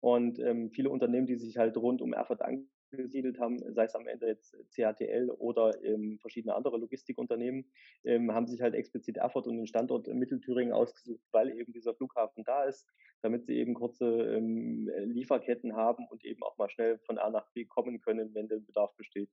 Und 0.00 0.38
ähm, 0.38 0.70
viele 0.70 0.90
Unternehmen, 0.90 1.26
die 1.26 1.36
sich 1.36 1.58
halt 1.58 1.76
rund 1.76 2.02
um 2.02 2.12
Erfurt 2.12 2.42
angesiedelt 2.92 3.38
haben, 3.38 3.58
sei 3.74 3.84
es 3.84 3.94
am 3.94 4.06
Ende 4.06 4.26
jetzt 4.26 4.56
CHTL 4.70 5.30
oder 5.38 5.72
ähm, 5.82 6.18
verschiedene 6.20 6.54
andere 6.54 6.78
Logistikunternehmen, 6.78 7.70
ähm, 8.04 8.32
haben 8.32 8.46
sich 8.46 8.60
halt 8.60 8.74
explizit 8.74 9.16
Erfurt 9.16 9.46
und 9.46 9.56
den 9.56 9.66
Standort 9.66 10.06
Mittelthüringen 10.08 10.72
ausgesucht, 10.72 11.26
weil 11.32 11.50
eben 11.50 11.72
dieser 11.72 11.94
Flughafen 11.94 12.44
da 12.44 12.64
ist, 12.64 12.86
damit 13.22 13.46
sie 13.46 13.56
eben 13.56 13.74
kurze 13.74 14.06
ähm, 14.06 14.88
Lieferketten 15.06 15.74
haben 15.76 16.06
und 16.08 16.24
eben 16.24 16.42
auch 16.42 16.56
mal 16.58 16.70
schnell 16.70 16.98
von 17.00 17.18
A 17.18 17.30
nach 17.30 17.50
B 17.52 17.64
kommen 17.64 18.00
können, 18.00 18.34
wenn 18.34 18.48
der 18.48 18.58
Bedarf 18.58 18.94
besteht. 18.96 19.30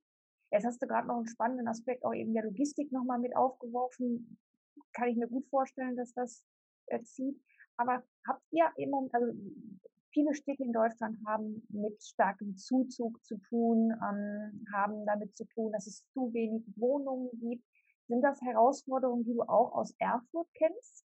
Jetzt 0.52 0.66
hast 0.66 0.82
du 0.82 0.88
gerade 0.88 1.08
noch 1.08 1.18
einen 1.18 1.28
spannenden 1.28 1.68
Aspekt 1.68 2.06
auch 2.06 2.14
eben 2.14 2.34
der 2.34 2.44
Logistik 2.44 2.92
nochmal 2.92 3.20
mit 3.20 3.36
aufgeworfen. 3.36 4.38
Kann 4.94 5.10
ich 5.10 5.18
mir 5.18 5.28
gut 5.28 5.46
vorstellen, 5.48 5.96
dass 5.96 6.14
das 6.14 6.46
zieht. 7.04 7.42
Aber 7.78 8.04
habt 8.26 8.44
ihr 8.52 8.72
eben, 8.78 8.94
also 9.12 9.34
viele 10.16 10.34
Städte 10.34 10.64
in 10.64 10.72
Deutschland 10.72 11.18
haben 11.28 11.68
mit 11.70 12.02
starkem 12.02 12.56
Zuzug 12.56 13.24
zu 13.24 13.38
tun, 13.50 13.92
ähm, 13.92 14.66
haben 14.74 15.06
damit 15.06 15.36
zu 15.36 15.46
tun, 15.46 15.72
dass 15.74 15.86
es 15.86 16.08
zu 16.14 16.34
wenig 16.34 16.64
Wohnungen 16.78 17.30
gibt. 17.34 17.64
Sind 18.08 18.22
das 18.22 18.42
Herausforderungen, 18.42 19.26
die 19.26 19.34
du 19.34 19.42
auch 19.44 19.74
aus 19.74 19.94
Erfurt 20.00 20.48
kennst? 20.56 21.05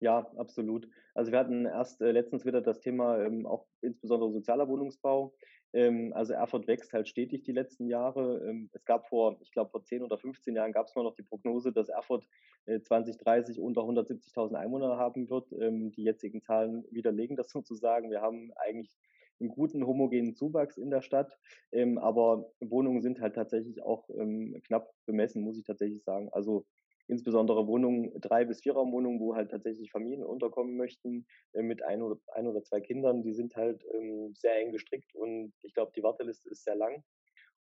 Ja, 0.00 0.30
absolut. 0.36 0.88
Also 1.14 1.30
wir 1.30 1.38
hatten 1.38 1.66
erst 1.66 2.00
äh, 2.00 2.10
letztens 2.10 2.46
wieder 2.46 2.62
das 2.62 2.80
Thema 2.80 3.18
ähm, 3.22 3.46
auch 3.46 3.66
insbesondere 3.82 4.32
sozialer 4.32 4.66
Wohnungsbau. 4.68 5.34
Ähm, 5.74 6.12
also 6.14 6.32
Erfurt 6.32 6.66
wächst 6.66 6.92
halt 6.94 7.06
stetig 7.06 7.42
die 7.42 7.52
letzten 7.52 7.86
Jahre. 7.86 8.42
Ähm, 8.48 8.70
es 8.72 8.84
gab 8.86 9.08
vor, 9.08 9.38
ich 9.42 9.52
glaube 9.52 9.70
vor 9.70 9.84
10 9.84 10.02
oder 10.02 10.16
15 10.18 10.56
Jahren 10.56 10.72
gab 10.72 10.86
es 10.86 10.94
mal 10.94 11.02
noch 11.02 11.14
die 11.14 11.22
Prognose, 11.22 11.72
dass 11.72 11.90
Erfurt 11.90 12.26
äh, 12.64 12.80
2030 12.80 13.60
unter 13.60 13.82
170.000 13.82 14.54
Einwohner 14.54 14.96
haben 14.96 15.28
wird. 15.28 15.52
Ähm, 15.52 15.92
die 15.92 16.02
jetzigen 16.02 16.40
Zahlen 16.40 16.84
widerlegen 16.90 17.36
das 17.36 17.50
sozusagen. 17.52 18.10
Wir 18.10 18.22
haben 18.22 18.52
eigentlich 18.56 18.96
einen 19.38 19.50
guten 19.50 19.86
homogenen 19.86 20.34
Zuwachs 20.34 20.76
in 20.76 20.90
der 20.90 21.02
Stadt, 21.02 21.38
ähm, 21.72 21.98
aber 21.98 22.52
Wohnungen 22.60 23.00
sind 23.02 23.20
halt 23.20 23.34
tatsächlich 23.34 23.82
auch 23.82 24.08
ähm, 24.10 24.60
knapp 24.66 24.92
bemessen, 25.06 25.42
muss 25.42 25.58
ich 25.58 25.64
tatsächlich 25.64 26.04
sagen. 26.04 26.28
Also 26.32 26.66
insbesondere 27.10 27.66
Wohnungen, 27.66 28.12
drei 28.20 28.44
bis 28.44 28.60
vierer 28.60 28.90
Wohnungen, 28.90 29.20
wo 29.20 29.34
halt 29.34 29.50
tatsächlich 29.50 29.90
Familien 29.90 30.24
unterkommen 30.24 30.76
möchten 30.76 31.26
äh, 31.52 31.62
mit 31.62 31.82
ein 31.82 32.02
oder, 32.02 32.18
ein 32.34 32.46
oder 32.46 32.62
zwei 32.62 32.80
Kindern, 32.80 33.22
die 33.22 33.34
sind 33.34 33.56
halt 33.56 33.84
ähm, 33.94 34.32
sehr 34.34 34.56
eng 34.60 34.72
gestrickt 34.72 35.14
und 35.14 35.52
ich 35.62 35.74
glaube, 35.74 35.92
die 35.94 36.02
Warteliste 36.02 36.48
ist 36.50 36.64
sehr 36.64 36.76
lang. 36.76 37.02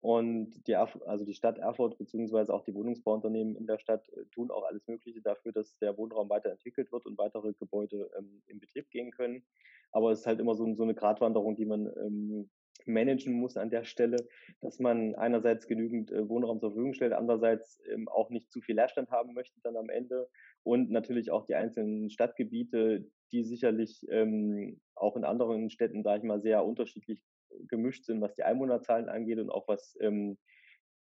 Und 0.01 0.65
die, 0.69 0.77
also 0.77 1.25
die 1.25 1.35
Stadt 1.35 1.59
Erfurt 1.59 1.99
beziehungsweise 1.99 2.55
auch 2.55 2.63
die 2.63 2.75
Wohnungsbauunternehmen 2.75 3.57
in 3.57 3.67
der 3.67 3.79
Stadt 3.79 4.09
äh, 4.11 4.27
tun 4.33 4.51
auch 4.53 4.63
alles 4.63 4.87
Mögliche 4.87 5.21
dafür, 5.21 5.53
dass 5.53 5.77
der 5.79 5.97
Wohnraum 5.97 6.29
weiterentwickelt 6.29 6.93
wird 6.93 7.05
und 7.07 7.19
weitere 7.19 7.53
Gebäude 7.55 8.09
ähm, 8.17 8.43
in 8.47 8.61
Betrieb 8.61 8.89
gehen 8.91 9.11
können. 9.11 9.45
Aber 9.91 10.13
es 10.13 10.21
ist 10.21 10.27
halt 10.27 10.39
immer 10.39 10.55
so, 10.55 10.73
so 10.75 10.85
eine 10.85 10.95
Gratwanderung, 10.95 11.57
die 11.57 11.65
man 11.65 11.87
ähm, 11.97 12.51
managen 12.89 13.35
muss 13.35 13.57
an 13.57 13.71
der 13.71 13.85
Stelle, 13.85 14.17
dass 14.61 14.79
man 14.79 15.15
einerseits 15.15 15.67
genügend 15.67 16.11
äh, 16.11 16.29
Wohnraum 16.29 16.61
zur 16.61 16.71
Verfügung 16.71 16.95
stellt, 16.95 17.13
andererseits 17.13 17.81
ähm, 17.91 18.09
auch 18.09 18.31
nicht 18.31 18.51
zu 18.51 18.61
viel 18.61 18.77
Leerstand 18.77 19.11
haben 19.11 19.35
möchte 19.35 19.61
dann 19.63 19.77
am 19.77 19.89
Ende 19.89 20.29
und 20.63 20.91
natürlich 20.91 21.31
auch 21.31 21.47
die 21.47 21.55
einzelnen 21.55 22.11
Stadtgebiete, 22.11 23.09
die 23.33 23.45
sicherlich 23.45 24.07
ähm, 24.11 24.81
auch 24.95 25.17
in 25.17 25.25
anderen 25.25 25.71
Städten, 25.71 26.03
sage 26.03 26.19
ich 26.19 26.25
mal, 26.25 26.41
sehr 26.41 26.65
unterschiedlich 26.65 27.23
gemischt 27.69 28.05
sind, 28.05 28.21
was 28.21 28.35
die 28.35 28.43
Einwohnerzahlen 28.43 29.09
angeht 29.09 29.39
und 29.39 29.51
auch 29.51 29.69
was 29.69 29.97
ähm, 30.01 30.39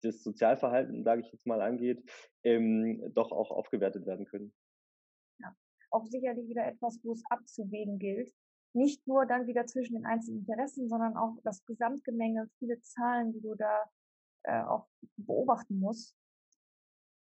das 0.02 0.22
Sozialverhalten, 0.22 1.02
sage 1.02 1.22
ich 1.22 1.32
jetzt 1.32 1.46
mal, 1.46 1.60
angeht, 1.60 2.00
doch 2.44 3.32
auch 3.32 3.50
aufgewertet 3.50 4.06
werden 4.06 4.26
können. 4.26 4.54
Auch 5.90 6.06
sicherlich 6.06 6.48
wieder 6.48 6.66
etwas, 6.66 7.00
wo 7.02 7.12
es 7.12 7.22
abzuwägen 7.30 7.98
gilt. 7.98 8.32
Nicht 8.74 9.06
nur 9.06 9.26
dann 9.26 9.46
wieder 9.46 9.66
zwischen 9.66 9.94
den 9.94 10.06
einzelnen 10.06 10.40
Interessen, 10.40 10.88
sondern 10.88 11.16
auch 11.16 11.36
das 11.42 11.64
Gesamtgemenge, 11.64 12.48
viele 12.58 12.80
Zahlen, 12.80 13.32
die 13.32 13.40
du 13.40 13.54
da 13.54 13.84
äh, 14.44 14.62
auch 14.62 14.86
beobachten 15.16 15.80
musst. 15.80 16.16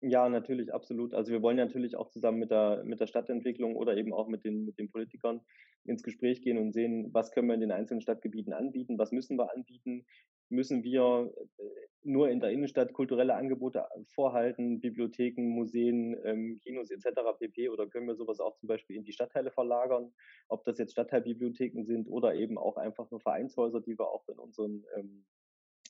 Ja, 0.05 0.29
natürlich, 0.29 0.75
absolut. 0.75 1.15
Also 1.15 1.31
wir 1.31 1.43
wollen 1.43 1.57
natürlich 1.57 1.95
auch 1.97 2.09
zusammen 2.09 2.41
mit 2.41 2.51
der, 2.51 2.83
mit 2.85 2.99
der 2.99 3.07
Stadtentwicklung 3.07 3.77
oder 3.77 3.97
eben 3.97 4.13
auch 4.13 4.27
mit 4.27 4.45
den, 4.45 4.65
mit 4.65 4.77
den 4.77 4.91
Politikern 4.91 5.41
ins 5.85 6.03
Gespräch 6.03 6.43
gehen 6.43 6.59
und 6.59 6.73
sehen, 6.73 7.13
was 7.13 7.31
können 7.31 7.47
wir 7.47 7.55
in 7.55 7.61
den 7.61 7.71
einzelnen 7.71 8.01
Stadtgebieten 8.01 8.53
anbieten, 8.53 8.99
was 8.99 9.13
müssen 9.13 9.39
wir 9.39 9.53
anbieten, 9.53 10.05
müssen 10.49 10.83
wir 10.83 11.33
äh, 11.59 11.63
nur 12.05 12.29
in 12.31 12.41
der 12.41 12.51
Innenstadt 12.51 12.93
kulturelle 12.93 13.35
Angebote 13.35 13.87
vorhalten, 14.15 14.81
Bibliotheken, 14.81 15.43
Museen, 15.43 16.17
ähm, 16.25 16.59
Kinos 16.63 16.91
etc. 16.91 17.21
pp. 17.39 17.69
Oder 17.69 17.87
können 17.87 18.07
wir 18.07 18.17
sowas 18.17 18.41
auch 18.41 18.57
zum 18.57 18.69
Beispiel 18.69 18.97
in 18.97 19.05
die 19.05 19.13
Stadtteile 19.13 19.51
verlagern, 19.51 20.13
ob 20.49 20.65
das 20.65 20.79
jetzt 20.79 20.93
Stadtteilbibliotheken 20.93 21.85
sind 21.85 22.09
oder 22.09 22.35
eben 22.35 22.59
auch 22.59 22.77
einfach 22.77 23.11
nur 23.11 23.21
Vereinshäuser, 23.21 23.81
die 23.81 23.99
wir 23.99 24.09
auch 24.09 24.29
in 24.29 24.39
unseren 24.39 24.85
ähm, 24.97 25.25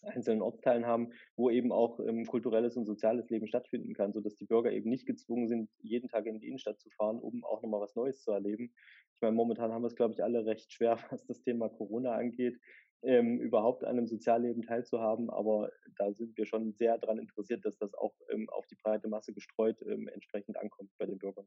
einzelnen 0.02 0.42
Ortsteilen 0.42 0.86
haben, 0.86 1.12
wo 1.36 1.50
eben 1.50 1.72
auch 1.72 2.00
ähm, 2.00 2.26
kulturelles 2.26 2.76
und 2.76 2.86
soziales 2.86 3.30
Leben 3.30 3.46
stattfinden 3.46 3.94
kann, 3.94 4.12
sodass 4.12 4.36
die 4.36 4.46
Bürger 4.46 4.72
eben 4.72 4.90
nicht 4.90 5.06
gezwungen 5.06 5.48
sind, 5.48 5.70
jeden 5.78 6.08
Tag 6.08 6.26
in 6.26 6.40
die 6.40 6.48
Innenstadt 6.48 6.80
zu 6.80 6.90
fahren, 6.90 7.18
um 7.18 7.44
auch 7.44 7.62
nochmal 7.62 7.80
was 7.80 7.94
Neues 7.94 8.22
zu 8.22 8.32
erleben. 8.32 8.72
Ich 9.14 9.20
meine, 9.20 9.34
momentan 9.34 9.72
haben 9.72 9.82
wir 9.82 9.88
es, 9.88 9.96
glaube 9.96 10.14
ich, 10.14 10.22
alle 10.22 10.44
recht 10.44 10.72
schwer, 10.72 10.98
was 11.10 11.24
das 11.26 11.42
Thema 11.42 11.68
Corona 11.68 12.12
angeht, 12.12 12.58
ähm, 13.02 13.40
überhaupt 13.40 13.84
an 13.84 13.98
einem 13.98 14.06
Sozialleben 14.06 14.62
teilzuhaben, 14.62 15.30
aber 15.30 15.70
da 15.98 16.12
sind 16.12 16.36
wir 16.36 16.46
schon 16.46 16.72
sehr 16.74 16.98
daran 16.98 17.18
interessiert, 17.18 17.64
dass 17.64 17.76
das 17.78 17.94
auch 17.94 18.14
ähm, 18.30 18.48
auf 18.50 18.66
die 18.66 18.76
breite 18.76 19.08
Masse 19.08 19.32
gestreut 19.32 19.80
ähm, 19.82 20.08
entsprechend 20.08 20.56
ankommt 20.56 20.90
bei 20.98 21.06
den 21.06 21.18
Bürgern 21.18 21.46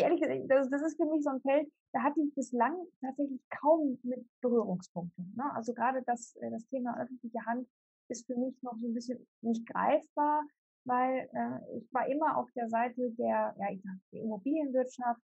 ehrlich 0.00 0.20
gesagt, 0.20 0.40
das, 0.48 0.70
das 0.70 0.82
ist 0.82 0.96
für 0.96 1.06
mich 1.06 1.22
so 1.22 1.30
ein 1.30 1.40
Feld, 1.40 1.70
da 1.92 2.02
hatte 2.02 2.20
ich 2.20 2.34
bislang 2.34 2.76
tatsächlich 3.00 3.40
kaum 3.50 3.98
mit 4.02 4.24
Berührungspunkten. 4.40 5.34
Ne? 5.36 5.44
Also 5.54 5.72
gerade 5.74 6.02
das, 6.06 6.36
äh, 6.36 6.50
das 6.50 6.66
Thema 6.68 7.00
öffentliche 7.00 7.44
Hand 7.46 7.68
ist 8.08 8.26
für 8.26 8.36
mich 8.36 8.60
noch 8.62 8.76
so 8.76 8.88
ein 8.88 8.94
bisschen 8.94 9.26
nicht 9.40 9.66
greifbar, 9.66 10.44
weil 10.84 11.28
äh, 11.32 11.78
ich 11.78 11.92
war 11.92 12.08
immer 12.08 12.36
auf 12.36 12.50
der 12.52 12.68
Seite 12.68 13.10
der, 13.12 13.54
ja, 13.58 13.70
ich 13.70 13.82
sag, 13.82 13.94
der 14.12 14.22
Immobilienwirtschaft. 14.22 15.20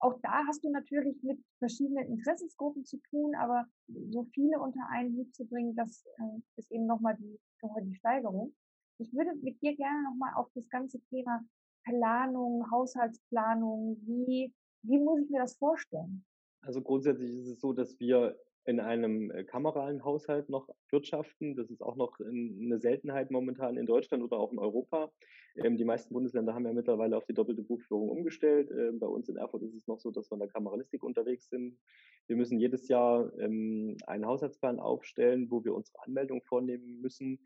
Auch 0.00 0.18
da 0.22 0.44
hast 0.46 0.64
du 0.64 0.70
natürlich 0.70 1.22
mit 1.22 1.38
verschiedenen 1.58 2.06
Interessensgruppen 2.06 2.84
zu 2.84 2.98
tun, 3.10 3.34
aber 3.34 3.66
so 4.10 4.24
viele 4.32 4.58
unter 4.58 4.80
einen 4.90 5.14
Hut 5.16 5.34
zu 5.34 5.44
bringen, 5.44 5.76
das 5.76 6.04
äh, 6.16 6.40
ist 6.56 6.70
eben 6.72 6.86
nochmal 6.86 7.16
die, 7.16 7.38
noch 7.62 7.76
die 7.82 7.94
Steigerung. 7.94 8.54
Ich 8.98 9.12
würde 9.12 9.34
mit 9.42 9.60
dir 9.62 9.76
gerne 9.76 10.02
nochmal 10.04 10.32
auf 10.34 10.50
das 10.54 10.68
ganze 10.68 11.00
Thema 11.10 11.44
Planung, 11.84 12.70
Haushaltsplanung? 12.70 13.96
Wie, 14.06 14.52
wie 14.82 14.98
muss 14.98 15.20
ich 15.20 15.30
mir 15.30 15.40
das 15.40 15.56
vorstellen? 15.56 16.24
Also 16.62 16.82
grundsätzlich 16.82 17.30
ist 17.30 17.46
es 17.46 17.60
so, 17.60 17.72
dass 17.72 17.98
wir 17.98 18.38
in 18.64 18.80
einem 18.80 19.30
äh, 19.30 19.44
kameralen 19.44 20.04
Haushalt 20.04 20.48
noch 20.48 20.68
wirtschaften. 20.90 21.56
Das 21.56 21.70
ist 21.70 21.82
auch 21.82 21.96
noch 21.96 22.18
eine 22.20 22.78
Seltenheit 22.78 23.30
momentan 23.30 23.76
in 23.76 23.86
Deutschland 23.86 24.22
oder 24.22 24.38
auch 24.38 24.52
in 24.52 24.58
Europa. 24.58 25.10
Ähm, 25.56 25.76
die 25.76 25.84
meisten 25.84 26.12
Bundesländer 26.12 26.54
haben 26.54 26.66
ja 26.66 26.72
mittlerweile 26.72 27.16
auf 27.16 27.24
die 27.24 27.34
doppelte 27.34 27.62
Buchführung 27.62 28.08
umgestellt. 28.10 28.70
Ähm, 28.70 28.98
bei 28.98 29.06
uns 29.06 29.28
in 29.28 29.36
Erfurt 29.36 29.62
ist 29.62 29.74
es 29.74 29.86
noch 29.86 29.98
so, 29.98 30.10
dass 30.10 30.30
wir 30.30 30.36
in 30.36 30.40
der 30.40 30.48
Kameralistik 30.48 31.02
unterwegs 31.02 31.48
sind. 31.48 31.78
Wir 32.26 32.36
müssen 32.36 32.58
jedes 32.58 32.88
Jahr 32.88 33.32
ähm, 33.38 33.96
einen 34.06 34.26
Haushaltsplan 34.26 34.78
aufstellen, 34.78 35.50
wo 35.50 35.64
wir 35.64 35.74
unsere 35.74 36.02
Anmeldung 36.04 36.42
vornehmen 36.42 37.00
müssen 37.00 37.40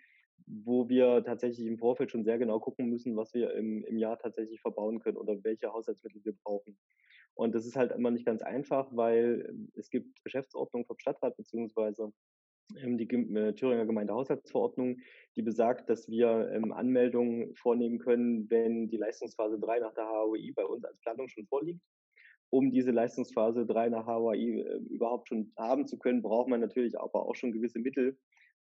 wo 0.47 0.89
wir 0.89 1.25
tatsächlich 1.25 1.67
im 1.67 1.79
Vorfeld 1.79 2.11
schon 2.11 2.25
sehr 2.25 2.39
genau 2.39 2.61
gucken 2.61 2.89
müssen, 2.89 3.17
was 3.17 3.33
wir 3.35 3.55
im, 3.55 3.85
im 3.85 3.99
Jahr 3.99 4.19
tatsächlich 4.19 4.61
verbauen 4.61 5.01
können 5.01 5.17
oder 5.17 5.43
welche 5.43 5.73
Haushaltsmittel 5.73 6.25
wir 6.25 6.35
brauchen. 6.45 6.77
Und 7.35 7.55
das 7.55 7.67
ist 7.67 7.77
halt 7.77 7.93
immer 7.93 8.11
nicht 8.11 8.27
ganz 8.27 8.43
einfach, 8.43 8.89
weil 8.93 9.47
ähm, 9.49 9.71
es 9.75 9.91
gibt 9.91 10.23
Geschäftsordnung 10.25 10.87
vom 10.87 10.99
Stadtrat 10.99 11.37
beziehungsweise 11.37 12.13
ähm, 12.77 12.97
die 12.97 13.09
äh, 13.09 13.53
Thüringer 13.55 13.87
Gemeindehaushaltsverordnung, 13.87 14.99
die 15.37 15.43
besagt, 15.43 15.89
dass 15.89 16.09
wir 16.09 16.51
ähm, 16.53 16.73
Anmeldungen 16.73 17.55
vornehmen 17.55 17.99
können, 17.99 18.49
wenn 18.51 18.89
die 18.89 18.97
Leistungsphase 18.97 19.59
3 19.59 19.81
nach 19.81 19.95
der 19.95 20.09
HOI 20.09 20.53
bei 20.55 20.65
uns 20.65 20.85
als 20.85 20.99
Planung 21.01 21.29
schon 21.29 21.47
vorliegt. 21.47 21.81
Um 22.51 22.71
diese 22.71 22.93
Leistungsphase 22.93 23.67
3 23.67 23.89
nach 23.89 24.07
HOI 24.07 24.61
äh, 24.61 24.77
überhaupt 24.91 25.29
schon 25.29 25.53
haben 25.57 25.87
zu 25.87 25.99
können, 25.99 26.23
braucht 26.23 26.49
man 26.49 26.61
natürlich 26.61 26.99
aber 26.99 27.27
auch 27.27 27.35
schon 27.35 27.53
gewisse 27.53 27.81
Mittel, 27.81 28.17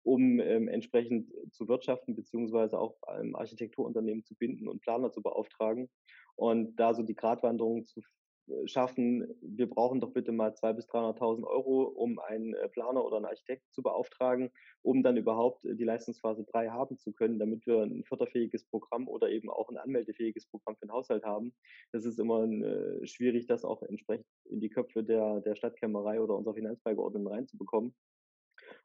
um 0.04 0.38
ähm, 0.38 0.68
entsprechend 0.68 1.32
zu 1.52 1.66
wirtschaften, 1.66 2.14
beziehungsweise 2.14 2.78
auch 2.78 2.96
ähm, 3.18 3.34
Architekturunternehmen 3.34 4.25
zu 4.25 4.34
binden 4.34 4.68
und 4.68 4.80
Planer 4.82 5.11
zu 5.11 5.23
beauftragen. 5.23 5.90
Und 6.37 6.76
da 6.76 6.94
so 6.94 7.02
die 7.02 7.14
Gratwanderung 7.14 7.87
zu 7.87 8.00
äh, 8.49 8.68
schaffen, 8.68 9.26
wir 9.40 9.68
brauchen 9.68 10.00
doch 10.00 10.12
bitte 10.12 10.32
mal 10.32 10.50
200.000 10.50 10.73
bis 10.75 10.88
300.000 10.88 11.44
Euro, 11.44 11.82
um 11.84 12.18
einen 12.18 12.54
äh, 12.54 12.68
Planer 12.68 13.04
oder 13.04 13.16
einen 13.16 13.26
Architekt 13.26 13.62
zu 13.73 13.82
beauftragen, 13.82 14.50
um 14.82 15.02
dann 15.02 15.16
überhaupt 15.16 15.64
äh, 15.64 15.75
die 15.75 15.84
Leistungsphase 15.84 16.44
3 16.44 16.68
haben 16.68 16.99
zu 16.99 17.12
können, 17.12 17.38
damit 17.38 17.66
wir 17.66 17.82
ein 17.82 18.04
förderfähiges 18.04 18.64
Programm 18.64 19.08
oder 19.08 19.30
eben 19.30 19.49
auch 19.49 19.70
ein 19.70 19.78
anmeldefähiges 19.78 20.46
Programm 20.46 20.76
für 20.76 20.87
den 20.87 20.92
Haushalt 20.92 21.25
haben. 21.25 21.54
Das 21.92 22.04
ist 22.04 22.18
immer 22.18 22.44
äh, 22.44 23.06
schwierig, 23.06 23.46
das 23.46 23.64
auch 23.64 23.82
entsprechend 23.82 24.26
in 24.50 24.61
die 24.61 24.70
Köpfe 24.70 25.02
der, 25.02 25.40
der 25.40 25.54
Stadtkämmerei 25.54 26.20
oder 26.20 26.37
unserer 26.37 26.54
Finanzbeigeordneten 26.54 27.28
reinzubekommen. 27.28 27.94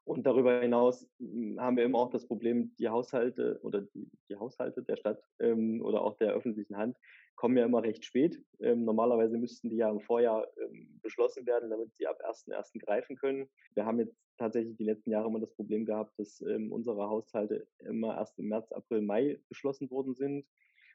Und 0.10 0.26
darüber 0.26 0.60
hinaus 0.60 1.08
hm, 1.20 1.62
haben 1.62 1.78
wir 1.78 1.84
immer 1.84 2.00
auch 2.00 2.10
das 2.10 2.26
Problem, 2.26 2.76
die 2.80 2.90
Haushalte 2.90 3.60
oder 3.62 3.82
die, 3.82 4.10
die 4.28 4.36
Haushalte 4.36 4.82
der 4.82 4.96
Stadt 4.96 5.22
ähm, 5.40 5.84
oder 5.84 6.02
auch 6.02 6.18
der 6.18 6.34
öffentlichen 6.34 6.78
Hand 6.78 6.98
kommen 7.36 7.56
ja 7.56 7.64
immer 7.64 7.84
recht 7.84 8.04
spät. 8.04 8.44
Ähm, 8.60 8.86
normalerweise 8.86 9.38
müssten 9.38 9.70
die 9.70 9.76
ja 9.76 9.88
im 9.88 10.00
Vorjahr 10.00 10.48
ähm, 10.58 11.00
beschlossen 11.04 11.46
werden, 11.46 11.70
damit 11.70 11.96
sie 11.96 12.08
ab 12.08 12.20
1.1. 12.28 12.80
greifen 12.80 13.18
können. 13.18 13.48
Wir 13.76 13.86
haben 13.86 14.00
jetzt 14.00 14.18
tatsächlich 14.40 14.76
die 14.78 14.86
letzten 14.86 15.12
Jahre 15.12 15.28
immer 15.28 15.42
das 15.42 15.54
Problem 15.54 15.86
gehabt, 15.86 16.18
dass 16.18 16.42
ähm, 16.42 16.72
unsere 16.72 17.08
Haushalte 17.08 17.68
immer 17.78 18.18
erst 18.18 18.40
im 18.40 18.48
März, 18.48 18.72
April, 18.72 19.02
Mai 19.02 19.40
beschlossen 19.48 19.92
worden 19.92 20.16
sind 20.16 20.44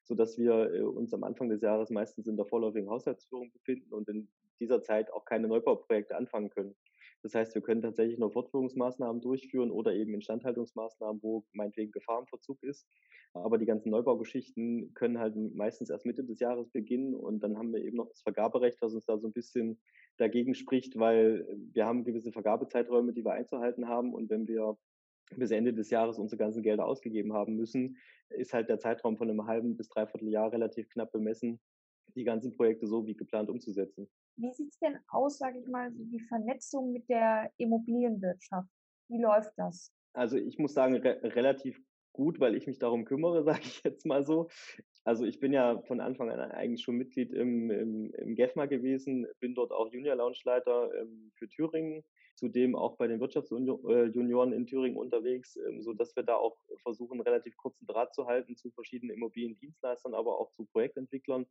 sodass 0.07 0.37
wir 0.37 0.75
äh, 0.75 0.83
uns 0.83 1.15
am 1.15 1.25
Anfang 1.25 1.49
des 1.49 1.63
Jahres 1.63 1.89
meistens 1.89 2.27
in 2.27 2.37
der 2.37 2.45
vorläufigen 2.45 2.91
Haushaltsführung 2.91 3.51
befinden 3.53 3.95
und 3.95 4.09
in 4.09 4.29
dieser 4.61 4.83
Zeit 4.83 5.11
auch 5.13 5.25
keine 5.25 5.49
Neubauprojekte 5.49 6.15
anfangen 6.15 6.51
können. 6.51 6.77
Das 7.25 7.35
heißt, 7.35 7.55
wir 7.55 7.63
können 7.63 7.81
tatsächlich 7.81 8.19
nur 8.19 8.31
Fortführungsmaßnahmen 8.31 9.23
durchführen 9.23 9.71
oder 9.71 9.95
eben 9.95 10.13
Instandhaltungsmaßnahmen, 10.13 11.23
wo 11.23 11.43
meinetwegen 11.55 11.91
Gefahrenverzug 11.91 12.63
ist. 12.63 12.87
Aber 13.33 13.57
die 13.57 13.65
ganzen 13.65 13.89
Neubaugeschichten 13.89 14.93
können 14.93 15.19
halt 15.19 15.35
meistens 15.55 15.89
erst 15.89 16.05
Mitte 16.05 16.23
des 16.23 16.39
Jahres 16.39 16.69
beginnen 16.69 17.15
und 17.15 17.41
dann 17.41 17.57
haben 17.57 17.73
wir 17.73 17.83
eben 17.83 17.97
noch 17.97 18.11
das 18.11 18.21
Vergaberecht, 18.21 18.77
was 18.83 18.93
uns 18.93 19.07
da 19.07 19.19
so 19.19 19.27
ein 19.27 19.33
bisschen 19.33 19.81
dagegen 20.19 20.55
spricht, 20.55 20.99
weil 20.99 21.49
wir 21.73 21.87
haben 21.87 22.05
gewisse 22.05 22.31
Vergabezeiträume, 22.31 23.15
die 23.15 23.25
wir 23.25 23.33
einzuhalten 23.33 23.89
haben 23.89 24.13
und 24.13 24.29
wenn 24.29 24.47
wir 24.47 24.77
bis 25.35 25.51
Ende 25.51 25.73
des 25.73 25.89
Jahres 25.89 26.19
unsere 26.19 26.39
ganzen 26.39 26.63
Gelder 26.63 26.85
ausgegeben 26.85 27.33
haben 27.33 27.57
müssen, 27.57 27.97
ist 28.29 28.53
halt 28.53 28.69
der 28.69 28.79
Zeitraum 28.81 29.17
von 29.17 29.31
einem 29.31 29.47
halben 29.47 29.79
bis 29.79 29.89
dreiviertel 29.89 30.29
Jahr 30.29 30.53
relativ 30.53 30.91
knapp 30.91 31.11
bemessen, 31.11 31.59
die 32.15 32.25
ganzen 32.25 32.53
Projekte 32.53 32.87
so 32.87 33.07
wie 33.07 33.15
geplant 33.15 33.51
umzusetzen. 33.51 34.09
Wie 34.37 34.53
sieht 34.53 34.71
es 34.71 34.79
denn 34.79 34.99
aus, 35.09 35.39
sage 35.39 35.59
ich 35.59 35.67
mal, 35.67 35.91
die 35.93 36.21
Vernetzung 36.21 36.93
mit 36.93 37.09
der 37.09 37.51
Immobilienwirtschaft? 37.57 38.69
Wie 39.09 39.21
läuft 39.21 39.53
das? 39.57 39.93
Also 40.13 40.37
ich 40.37 40.59
muss 40.59 40.75
sagen, 40.75 40.97
re 40.97 41.21
relativ 41.23 41.81
gut, 42.13 42.41
weil 42.41 42.55
ich 42.55 42.67
mich 42.67 42.79
darum 42.79 43.05
kümmere, 43.05 43.43
sage 43.45 43.63
ich 43.63 43.83
jetzt 43.85 44.07
mal 44.07 44.25
so. 44.25 44.49
Also 45.05 45.27
ich 45.27 45.39
bin 45.39 45.53
ja 45.53 45.83
von 45.83 46.01
Anfang 46.01 46.31
an 46.31 46.41
eigentlich 46.53 46.83
schon 46.83 46.97
Mitglied 46.97 47.33
im, 47.33 47.71
im, 47.71 48.15
im 48.15 48.35
GEFMA 48.35 48.67
gewesen, 48.67 49.27
bin 49.39 49.55
dort 49.55 49.71
auch 49.71 49.93
Junior 49.93 50.17
Launchleiter 50.17 50.91
ähm, 50.99 51.31
für 51.35 51.47
Thüringen, 51.47 52.03
zudem 52.37 52.75
auch 52.75 52.97
bei 52.97 53.07
den 53.07 53.21
Wirtschaftsjunioren 53.21 54.53
in 54.53 54.67
Thüringen 54.67 54.97
unterwegs, 54.97 55.57
ähm, 55.57 55.83
so 55.83 55.93
dass 55.93 56.17
wir 56.17 56.23
da 56.23 56.37
auch 56.37 56.57
versuchen, 56.83 57.21
relativ 57.21 57.55
kurzen 57.59 57.87
Draht 57.87 58.15
zu 58.15 58.27
halten 58.27 58.57
zu 58.57 58.71
verschiedenen 58.71 59.15
Immobiliendienstleistern, 59.15 60.15
aber 60.15 60.39
auch 60.39 60.51
zu 60.53 60.65
Projektentwicklern 60.65 61.45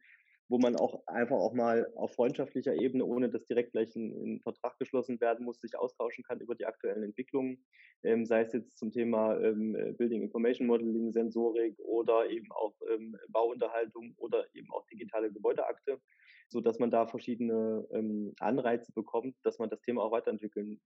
wo 0.49 0.57
man 0.59 0.75
auch 0.75 1.05
einfach 1.07 1.37
auch 1.37 1.53
mal 1.53 1.91
auf 1.95 2.13
freundschaftlicher 2.13 2.73
Ebene, 2.75 3.05
ohne 3.05 3.29
dass 3.29 3.45
direkt 3.45 3.71
gleich 3.71 3.95
ein, 3.95 4.35
ein 4.35 4.39
Vertrag 4.41 4.77
geschlossen 4.77 5.19
werden 5.21 5.45
muss, 5.45 5.61
sich 5.61 5.77
austauschen 5.77 6.23
kann 6.23 6.39
über 6.41 6.55
die 6.55 6.65
aktuellen 6.65 7.03
Entwicklungen, 7.03 7.63
ähm, 8.03 8.25
sei 8.25 8.41
es 8.41 8.53
jetzt 8.53 8.77
zum 8.77 8.91
Thema 8.91 9.39
ähm, 9.39 9.73
Building 9.97 10.21
Information 10.21 10.67
Modeling, 10.67 11.11
Sensorik 11.11 11.79
oder 11.79 12.29
eben 12.29 12.51
auch 12.51 12.73
ähm, 12.91 13.17
Bauunterhaltung 13.29 14.13
oder 14.17 14.45
eben 14.53 14.69
auch 14.71 14.85
digitale 14.87 15.31
Gebäudeakte, 15.31 15.99
so 16.49 16.59
dass 16.61 16.79
man 16.79 16.91
da 16.91 17.07
verschiedene 17.07 17.87
ähm, 17.91 18.33
Anreize 18.39 18.91
bekommt, 18.91 19.35
dass 19.43 19.59
man 19.59 19.69
das 19.69 19.81
Thema 19.81 20.03
auch 20.03 20.11
weiterentwickeln 20.11 20.79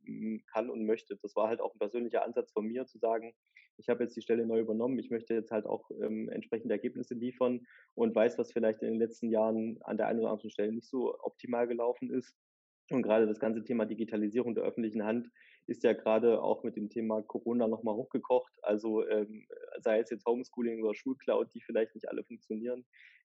kann 0.52 0.70
und 0.70 0.86
möchte. 0.86 1.18
Das 1.22 1.36
war 1.36 1.48
halt 1.48 1.62
auch 1.62 1.74
ein 1.74 1.80
persönlicher 1.80 2.24
Ansatz 2.24 2.52
von 2.52 2.66
mir, 2.66 2.86
zu 2.86 3.00
sagen, 3.00 3.34
ich 3.78 3.90
habe 3.90 4.04
jetzt 4.04 4.16
die 4.16 4.22
Stelle 4.22 4.46
neu 4.46 4.60
übernommen, 4.60 4.98
ich 4.98 5.12
möchte 5.12 5.34
jetzt 5.34 5.52
halt 5.52 5.66
auch 5.66 5.90
ähm, 6.02 6.30
entsprechende 6.30 6.74
Ergebnisse 6.74 7.14
liefern 7.14 7.66
und 7.94 8.16
weiß, 8.16 8.38
was 8.38 8.52
vielleicht 8.52 8.82
in 8.82 8.90
den 8.90 9.00
letzten 9.00 9.30
Jahren 9.30 9.47
an 9.50 9.98
der 9.98 10.08
einen 10.08 10.20
oder 10.20 10.32
anderen 10.32 10.51
Stelle 10.51 10.72
nicht 10.72 10.88
so 10.88 11.18
optimal 11.20 11.68
gelaufen 11.68 12.12
ist. 12.12 12.36
Und 12.89 13.01
gerade 13.01 13.27
das 13.27 13.39
ganze 13.39 13.63
Thema 13.63 13.86
Digitalisierung 13.86 14.56
der 14.56 14.63
öffentlichen 14.63 15.04
Hand 15.04 15.30
ist 15.68 15.84
ja 15.84 15.94
gerade 15.94 16.42
auch 16.42 16.63
mit 16.63 16.77
dem 16.77 16.89
Thema 16.89 17.22
Corona 17.22 17.68
nochmal 17.68 17.96
hochgekocht. 17.96 18.54
Also 18.62 19.06
ähm, 19.08 19.46
sei 19.80 20.00
es 20.00 20.10
jetzt 20.10 20.25
Homeschooling 20.25 20.82
oder 20.82 20.96
Schulcloud, 20.96 21.54
die 21.54 21.62
vielleicht 21.62 21.96
nicht 21.96 22.08
alle 22.08 22.24
funktionieren. 22.24 22.86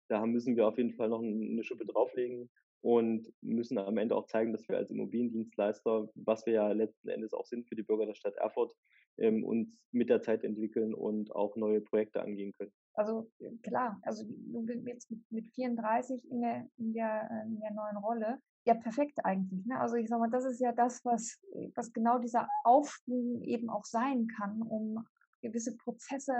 Da 0.07 0.25
müssen 0.25 0.55
wir 0.55 0.67
auf 0.67 0.77
jeden 0.77 0.93
Fall 0.93 1.09
noch 1.09 1.21
eine 1.21 1.63
Schippe 1.63 1.85
drauflegen 1.85 2.49
und 2.81 3.27
müssen 3.41 3.77
am 3.77 3.97
Ende 3.97 4.15
auch 4.15 4.25
zeigen, 4.27 4.53
dass 4.53 4.67
wir 4.69 4.77
als 4.77 4.89
Immobiliendienstleister, 4.89 6.09
was 6.15 6.45
wir 6.45 6.53
ja 6.53 6.71
letzten 6.71 7.09
Endes 7.09 7.33
auch 7.33 7.45
sind 7.45 7.67
für 7.67 7.75
die 7.75 7.83
Bürger 7.83 8.05
der 8.05 8.15
Stadt 8.15 8.35
Erfurt, 8.37 8.73
ähm, 9.17 9.43
uns 9.43 9.83
mit 9.91 10.09
der 10.09 10.21
Zeit 10.21 10.45
entwickeln 10.45 10.93
und 10.93 11.35
auch 11.35 11.57
neue 11.57 11.81
Projekte 11.81 12.21
angehen 12.21 12.53
können. 12.53 12.71
Also 12.93 13.29
klar, 13.63 13.99
also 14.03 14.25
du 14.25 14.65
bist 14.65 14.85
jetzt 14.85 15.11
mit, 15.11 15.19
mit 15.31 15.47
34 15.53 16.29
in 16.31 16.41
der, 16.41 16.67
in, 16.77 16.93
der, 16.93 17.29
in 17.45 17.59
der 17.59 17.71
neuen 17.71 17.97
Rolle. 17.97 18.41
Ja, 18.65 18.73
perfekt 18.73 19.23
eigentlich. 19.23 19.65
Ne? 19.65 19.79
Also 19.79 19.95
ich 19.95 20.09
sag 20.09 20.19
mal, 20.19 20.29
das 20.29 20.45
ist 20.45 20.59
ja 20.59 20.71
das, 20.73 21.03
was, 21.05 21.39
was 21.75 21.93
genau 21.93 22.19
dieser 22.19 22.47
Aufschwung 22.63 23.41
eben 23.43 23.69
auch 23.69 23.85
sein 23.85 24.27
kann, 24.27 24.61
um 24.61 25.05
gewisse 25.41 25.77
Prozesse 25.77 26.33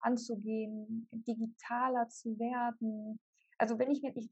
anzugehen, 0.00 1.06
digitaler 1.12 2.08
zu 2.08 2.38
werden, 2.38 3.20
also 3.58 3.78
wenn 3.78 3.90
ich 3.90 4.02
mir, 4.02 4.14
ich, 4.16 4.30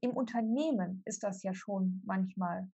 im 0.00 0.10
Unternehmen 0.10 1.02
ist 1.04 1.22
das 1.22 1.42
ja 1.42 1.52
schon 1.54 2.02
manchmal 2.04 2.70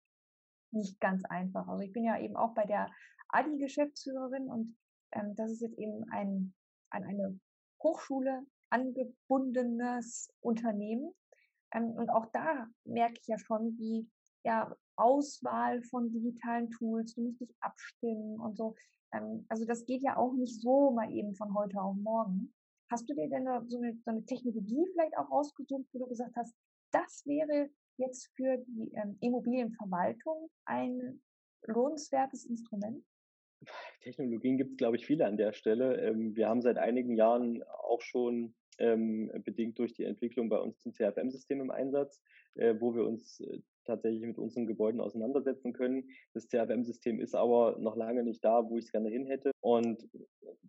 nicht 0.73 1.00
ganz 1.00 1.25
einfach. 1.25 1.69
Also 1.69 1.83
ich 1.83 1.92
bin 1.92 2.04
ja 2.04 2.19
eben 2.19 2.37
auch 2.37 2.54
bei 2.54 2.64
der 2.64 2.90
ADI-Geschäftsführerin 3.28 4.49
und 4.49 4.76
ähm, 5.12 5.35
das 5.37 5.52
ist 5.52 5.61
jetzt 5.61 5.78
eben 5.78 6.04
ein, 6.11 6.54
an 6.90 7.04
eine 7.04 7.38
Hochschule 7.82 8.44
angebundenes 8.70 10.30
Unternehmen. 10.40 11.12
Ähm, 11.74 11.90
und 11.92 12.10
auch 12.10 12.26
da 12.32 12.68
merke 12.84 13.18
ich 13.20 13.26
ja 13.26 13.38
schon, 13.38 13.76
wie 13.78 14.08
ja, 14.44 14.74
Auswahl 14.96 15.82
von 15.84 16.10
digitalen 16.10 16.70
Tools, 16.70 17.14
du 17.14 17.22
musst 17.22 17.40
dich 17.40 17.54
abstimmen 17.60 18.40
und 18.40 18.56
so. 18.56 18.74
Ähm, 19.12 19.44
also 19.48 19.64
das 19.64 19.84
geht 19.86 20.02
ja 20.02 20.16
auch 20.16 20.32
nicht 20.34 20.60
so 20.60 20.90
mal 20.90 21.10
eben 21.10 21.34
von 21.34 21.54
heute 21.54 21.80
auf 21.80 21.96
morgen. 21.96 22.52
Hast 22.90 23.08
du 23.08 23.14
dir 23.14 23.28
denn 23.28 23.46
so 23.68 23.78
eine, 23.78 23.94
so 24.04 24.10
eine 24.10 24.24
Technologie 24.24 24.86
vielleicht 24.92 25.16
auch 25.16 25.30
rausgesucht, 25.30 25.86
wo 25.92 26.00
du 26.00 26.06
gesagt 26.08 26.36
hast, 26.36 26.54
das 26.92 27.22
wäre 27.24 27.70
jetzt 27.96 28.30
für 28.36 28.58
die 28.58 28.92
ähm, 28.94 29.16
Immobilienverwaltung 29.20 30.50
ein 30.66 31.22
lohnenswertes 31.66 32.44
Instrument? 32.44 33.04
Technologien 34.00 34.57
gibt 34.57 34.73
es, 34.73 34.76
glaube 34.76 34.97
ich, 34.97 35.07
viele 35.07 35.26
an 35.26 35.37
der 35.37 35.52
Stelle. 35.52 35.97
Ähm, 36.00 36.35
wir 36.37 36.49
haben 36.49 36.62
seit 36.62 36.78
einigen 36.78 37.16
Jahren 37.16 37.62
auch 37.62 38.00
schon 38.00 38.54
ähm, 38.78 39.31
bedingt 39.45 39.78
durch 39.78 39.92
die 39.95 40.04
Entwicklung 40.04 40.49
bei 40.49 40.59
uns 40.59 40.85
ein 40.85 40.92
CRM-System 40.92 41.61
im 41.61 41.71
Einsatz, 41.71 42.21
äh, 42.54 42.75
wo 42.78 42.95
wir 42.95 43.07
uns 43.07 43.40
äh, 43.40 43.61
tatsächlich 43.85 44.23
mit 44.23 44.38
unseren 44.38 44.66
Gebäuden 44.66 45.00
auseinandersetzen 45.00 45.73
können. 45.73 46.11
Das 46.35 46.49
CRM-System 46.49 47.21
ist 47.21 47.35
aber 47.35 47.76
noch 47.78 47.97
lange 47.97 48.25
nicht 48.25 48.45
da, 48.45 48.69
wo 48.69 48.78
ich 48.78 48.87
es 48.87 48.92
gerne 48.92 49.11
hin 49.11 49.26
hätte. 49.26 49.51
Und 49.62 50.09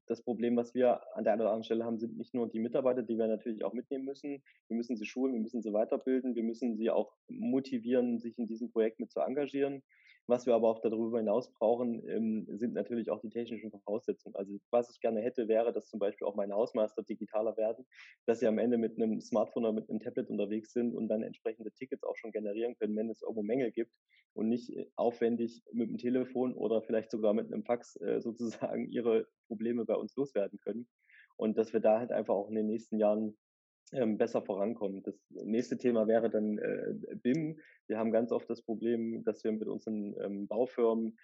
das 0.06 0.22
Problem, 0.22 0.56
was 0.56 0.76
wir 0.76 1.02
an 1.16 1.24
der 1.24 1.34
einen 1.34 1.42
oder 1.42 1.50
anderen 1.50 1.64
Stelle 1.64 1.84
haben, 1.84 1.98
sind 1.98 2.16
nicht 2.16 2.34
nur 2.36 2.48
die 2.48 2.60
Mitarbeiter, 2.60 3.02
die 3.02 3.18
wir 3.18 3.28
natürlich 3.28 3.64
auch 3.64 3.74
mitnehmen 3.74 4.06
müssen. 4.06 4.44
Wir 4.68 4.78
müssen 4.78 4.96
sie 4.96 5.06
schulen, 5.06 5.34
wir 5.34 5.42
müssen 5.42 5.64
sie 5.64 5.74
weiterbilden, 5.74 6.36
wir 6.36 6.44
müssen 6.44 6.78
sie 6.78 6.92
auch 6.92 7.12
motivieren, 7.28 8.20
sich 8.20 8.38
in 8.38 8.48
diesem 8.48 8.72
Projekt 8.72 9.00
mit 9.00 9.12
zu 9.12 9.20
engagieren. 9.22 9.82
Was 10.28 10.46
wir 10.46 10.54
aber 10.54 10.70
auch 10.70 10.80
darüber 10.80 11.18
hinaus 11.18 11.52
brauchen, 11.52 12.08
ähm, 12.08 12.48
sind 12.58 12.74
natürlich 12.74 13.10
auch 13.10 13.20
die 13.20 13.30
technischen 13.30 13.72
Voraussetzungen. 13.72 14.36
Also 14.36 14.58
was 14.72 14.90
ich 14.90 15.02
gerne 15.02 15.22
hätte, 15.22 15.50
wäre, 15.50 15.74
dass 15.74 15.90
zum 15.90 16.00
Beispiel 16.00 16.28
auch 16.28 16.36
meine 16.36 16.54
Hausmeister 16.54 17.04
digitaler 17.04 17.58
werden, 17.58 17.86
dass 18.26 18.40
sie 18.40 18.48
am 18.48 18.58
Ende 18.58 18.78
mit 18.78 18.96
einem 18.96 19.20
Smartphone 19.20 19.66
oder 19.66 19.74
mit 19.74 19.90
einem 19.90 20.00
Tablet 20.00 20.30
unterwegs 20.30 20.72
sind 20.72 20.96
und 20.96 21.10
dann 21.10 21.24
entsprechende 21.24 21.72
Tickets 21.72 22.06
auch 22.06 22.16
schon 22.16 22.32
generieren 22.32 22.76
können, 22.76 22.96
wenn 22.96 23.10
es 23.10 23.22
irgendwo 23.22 23.44
Mängel 23.44 23.72
gibt 23.72 23.92
und 24.34 24.50
nicht 24.50 24.70
äh, 24.70 24.86
aufwendig 24.96 25.64
mit 25.74 25.90
dem 25.90 25.98
Telefon 25.98 26.54
oder 26.54 26.82
vielleicht 26.82 27.12
sogar 27.12 27.34
mit 27.34 27.52
einem 27.52 27.64
Fax 27.64 27.98
äh, 27.98 28.22
sozusagen 28.84 28.90
ihre 28.92 29.28
Probleme 29.48 29.86
bei 29.86 29.96
uns 29.96 30.16
loswerden 30.16 30.60
können. 30.60 30.88
Und 31.36 31.58
dass 31.58 31.74
wir 31.74 31.80
da 31.80 32.00
halt 32.00 32.12
einfach 32.12 32.34
auch 32.34 32.50
in 32.50 32.56
den 32.56 32.68
nächsten 32.68 32.98
Jahren 32.98 33.36
ähm, 33.92 34.18
besser 34.18 34.42
vorankommen. 34.42 35.04
Das 35.04 35.16
nächste 35.30 35.78
Thema 35.78 36.08
wäre 36.08 36.30
dann 36.30 36.58
äh, 36.58 37.16
BIM. 37.16 37.60
Wir 37.88 37.98
haben 37.98 38.12
ganz 38.12 38.32
oft 38.32 38.50
das 38.50 38.62
Problem, 38.62 39.24
dass 39.24 39.44
wir 39.44 39.52
mit 39.52 39.68
unseren 39.68 40.16
ähm, 40.22 40.48
Baufirmen 40.48 41.18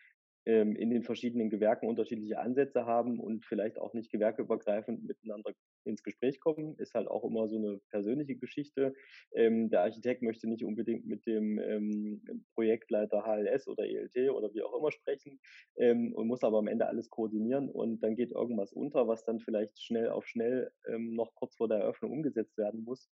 ähm, 0.50 0.76
in 0.76 0.90
den 0.90 1.04
verschiedenen 1.04 1.52
Gewerken 1.52 1.88
unterschiedliche 1.88 2.40
Ansätze 2.40 2.88
haben 2.88 3.20
und 3.20 3.46
vielleicht 3.46 3.78
auch 3.78 3.94
nicht 3.94 4.12
gewerkeübergreifend 4.12 5.04
miteinander 5.04 5.52
ins 5.84 6.02
Gespräch 6.02 6.40
kommen. 6.40 6.76
Ist 6.80 6.96
halt 6.96 7.08
auch 7.08 7.24
immer 7.24 7.48
so 7.48 7.58
eine 7.58 7.80
persönliche 7.92 8.36
Geschichte. 8.36 8.96
Ähm, 9.32 9.70
der 9.70 9.82
Architekt 9.82 10.24
möchte 10.24 10.50
nicht 10.50 10.66
unbedingt 10.66 11.06
mit 11.06 11.28
dem 11.28 11.60
ähm, 11.60 12.24
Projektleiter 12.56 13.26
HLS 13.26 13.68
oder 13.68 13.86
ELT 13.86 14.32
oder 14.32 14.52
wie 14.56 14.64
auch 14.64 14.76
immer 14.76 14.92
sprechen 14.92 15.40
ähm, 15.78 16.14
und 16.16 16.28
muss 16.28 16.44
aber 16.44 16.58
am 16.58 16.68
Ende 16.68 16.88
alles 16.88 17.12
koordinieren 17.12 17.70
und 17.70 18.02
dann 18.02 18.16
geht 18.16 18.32
irgendwas 18.32 18.74
unter, 18.74 19.08
was 19.08 19.24
dann 19.24 19.40
vielleicht 19.40 19.80
schnell 19.80 20.10
auf 20.10 20.26
schnell 20.26 20.72
ähm, 20.88 21.14
noch 21.14 21.36
kurz 21.36 21.56
vor 21.58 21.68
der 21.68 21.78
Eröffnung 21.78 22.12
umgesetzt 22.12 22.58
werden 22.58 22.84
muss 22.84 23.08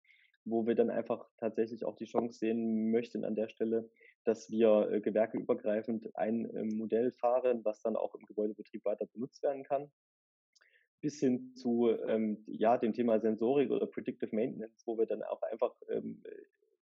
wo 0.50 0.66
wir 0.66 0.76
dann 0.76 0.90
einfach 0.90 1.28
tatsächlich 1.38 1.84
auch 1.86 1.96
die 1.96 2.06
Chance 2.06 2.40
sehen 2.40 2.90
möchten 2.90 3.26
an 3.26 3.36
der 3.36 3.50
Stelle, 3.50 3.90
dass 4.28 4.50
wir 4.50 4.90
äh, 4.92 5.02
gewerkeübergreifend 5.02 6.16
ein 6.16 6.46
äh, 6.50 6.64
Modell 6.64 7.12
fahren, 7.12 7.64
was 7.64 7.82
dann 7.82 7.96
auch 7.96 8.14
im 8.16 8.26
Gebäudebetrieb 8.26 8.84
weiter 8.86 9.06
benutzt 9.06 9.42
werden 9.44 9.64
kann. 9.64 9.90
Bis 11.00 11.20
hin 11.20 11.54
zu 11.56 11.90
ähm, 12.08 12.44
ja, 12.48 12.78
dem 12.78 12.94
Thema 12.94 13.20
Sensorik 13.20 13.72
oder 13.72 13.86
Predictive 13.88 14.36
Maintenance, 14.36 14.84
wo 14.86 14.98
wir 14.98 15.06
dann 15.06 15.24
auch 15.24 15.42
einfach 15.44 15.74
ähm, 15.90 16.24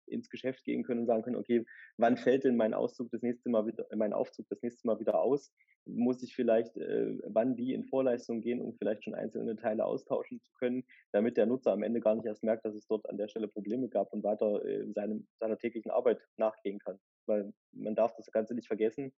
ins 0.10 0.30
Geschäft 0.30 0.64
gehen 0.64 0.84
können 0.84 1.02
und 1.02 1.06
sagen 1.06 1.24
können, 1.24 1.36
okay, 1.36 1.66
wann 1.98 2.18
fällt 2.18 2.44
denn 2.44 2.58
mein 2.58 2.74
Auszug 2.74 3.10
das 3.12 3.22
nächste 3.22 3.50
Mal 3.50 3.66
wieder, 3.68 3.86
mein 3.96 4.14
Aufzug 4.14 4.48
das 4.50 4.62
nächste 4.62 4.88
Mal 4.88 5.00
wieder 5.00 5.20
aus? 5.22 5.52
Muss 5.86 6.22
ich 6.24 6.36
vielleicht 6.36 6.78
äh, 6.78 7.18
wann 7.24 7.58
wie 7.58 7.74
in 7.74 7.86
Vorleistung 7.86 8.42
gehen, 8.42 8.62
um 8.62 8.76
vielleicht 8.76 9.04
schon 9.04 9.16
einzelne 9.16 9.56
Teile 9.56 9.86
austauschen 9.86 10.42
zu 10.42 10.52
können, 10.54 10.84
damit 11.12 11.38
der 11.38 11.46
Nutzer 11.46 11.72
am 11.72 11.84
Ende 11.84 12.00
gar 12.00 12.16
nicht 12.16 12.26
erst 12.26 12.44
merkt, 12.44 12.66
dass 12.66 12.76
es 12.76 12.88
dort 12.88 13.08
an 13.10 13.18
der 13.18 13.28
Stelle 13.28 13.48
Probleme 13.48 13.90
gab 13.90 14.12
und 14.14 14.24
weiter 14.24 14.64
äh, 14.66 14.92
seinem, 14.94 15.28
seiner 15.40 15.58
täglichen 15.58 15.92
Arbeit 15.92 16.20
nachgehen 16.38 16.80
kann. 16.80 17.00
Weil 17.30 17.54
man 17.72 17.96
darf 17.96 18.14
das 18.18 18.30
Ganze 18.32 18.54
nicht 18.54 18.68
vergessen 18.68 19.14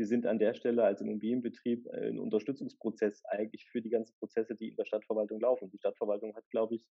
wir 0.00 0.06
sind 0.06 0.26
an 0.26 0.38
der 0.38 0.54
Stelle 0.54 0.82
als 0.82 1.02
Immobilienbetrieb 1.02 1.86
äh, 1.88 2.08
ein 2.08 2.18
Unterstützungsprozess 2.18 3.22
eigentlich 3.26 3.66
für 3.66 3.82
die 3.82 3.90
ganzen 3.90 4.16
Prozesse, 4.16 4.54
die 4.54 4.70
in 4.70 4.76
der 4.76 4.86
Stadtverwaltung 4.86 5.38
laufen. 5.40 5.70
Die 5.70 5.76
Stadtverwaltung 5.76 6.34
hat, 6.34 6.48
glaube 6.50 6.76
ich, 6.76 6.86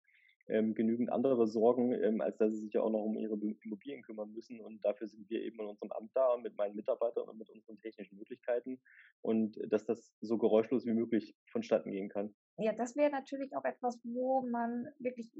ähm, 0.47 0.75
genügend 0.75 1.11
andere 1.11 1.47
Sorgen, 1.47 1.91
ähm, 1.91 2.21
als 2.21 2.37
dass 2.37 2.53
sie 2.53 2.59
sich 2.59 2.73
ja 2.73 2.81
auch 2.81 2.91
noch 2.91 3.01
um 3.01 3.17
ihre 3.17 3.33
Immobilien 3.33 4.03
kümmern 4.03 4.31
müssen. 4.31 4.59
Und 4.61 4.85
dafür 4.85 5.07
sind 5.07 5.27
wir 5.27 5.41
eben 5.41 5.59
in 5.59 5.65
unserem 5.65 5.91
Amt 5.91 6.11
da 6.13 6.37
mit 6.37 6.55
meinen 6.55 6.75
Mitarbeitern 6.75 7.27
und 7.27 7.39
mit 7.39 7.49
unseren 7.49 7.79
technischen 7.79 8.15
Möglichkeiten 8.15 8.79
und 9.21 9.59
dass 9.71 9.85
das 9.85 10.13
so 10.21 10.37
geräuschlos 10.37 10.85
wie 10.85 10.93
möglich 10.93 11.35
vonstatten 11.51 11.89
gehen 11.89 12.09
kann. 12.09 12.35
Ja, 12.59 12.73
das 12.73 12.95
wäre 12.95 13.09
natürlich 13.09 13.55
auch 13.55 13.65
etwas, 13.65 13.99
wo 14.03 14.41
man 14.41 14.85
wirklich 14.99 15.35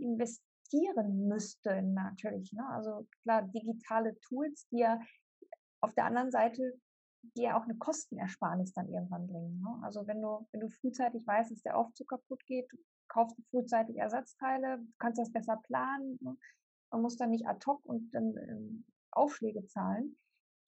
investieren 0.72 1.28
müsste, 1.28 1.82
natürlich. 1.82 2.54
Ne? 2.54 2.66
Also 2.70 3.08
klar, 3.24 3.44
digitale 3.44 4.20
Tools, 4.22 4.68
die 4.70 4.80
ja 4.80 5.00
auf 5.82 5.94
der 5.94 6.06
anderen 6.06 6.32
Seite 6.32 6.74
die 7.36 7.42
ja 7.42 7.60
auch 7.60 7.64
eine 7.64 7.76
Kostenersparnis 7.76 8.72
dann 8.72 8.88
irgendwann 8.88 9.28
bringen. 9.28 9.60
Ne? 9.60 9.80
Also 9.84 10.08
wenn 10.08 10.22
du, 10.22 10.48
wenn 10.52 10.62
du 10.62 10.70
frühzeitig 10.70 11.28
weißt, 11.28 11.52
dass 11.52 11.62
der 11.62 11.78
Aufzug 11.78 12.08
kaputt 12.08 12.46
geht, 12.46 12.70
kaufst 13.10 13.38
du 13.38 13.42
frühzeitig 13.52 13.98
Ersatzteile, 13.98 14.80
kannst 15.00 15.20
das 15.20 15.30
besser 15.30 15.58
planen. 15.64 16.18
Ne? 16.22 16.38
Man 16.92 17.02
muss 17.02 17.18
dann 17.18 17.32
nicht 17.32 17.46
ad 17.46 17.60
hoc 17.66 17.84
und 17.86 18.10
dann 18.12 18.38
ähm, 18.38 18.86
Aufschläge 19.12 19.66
zahlen. 19.66 20.18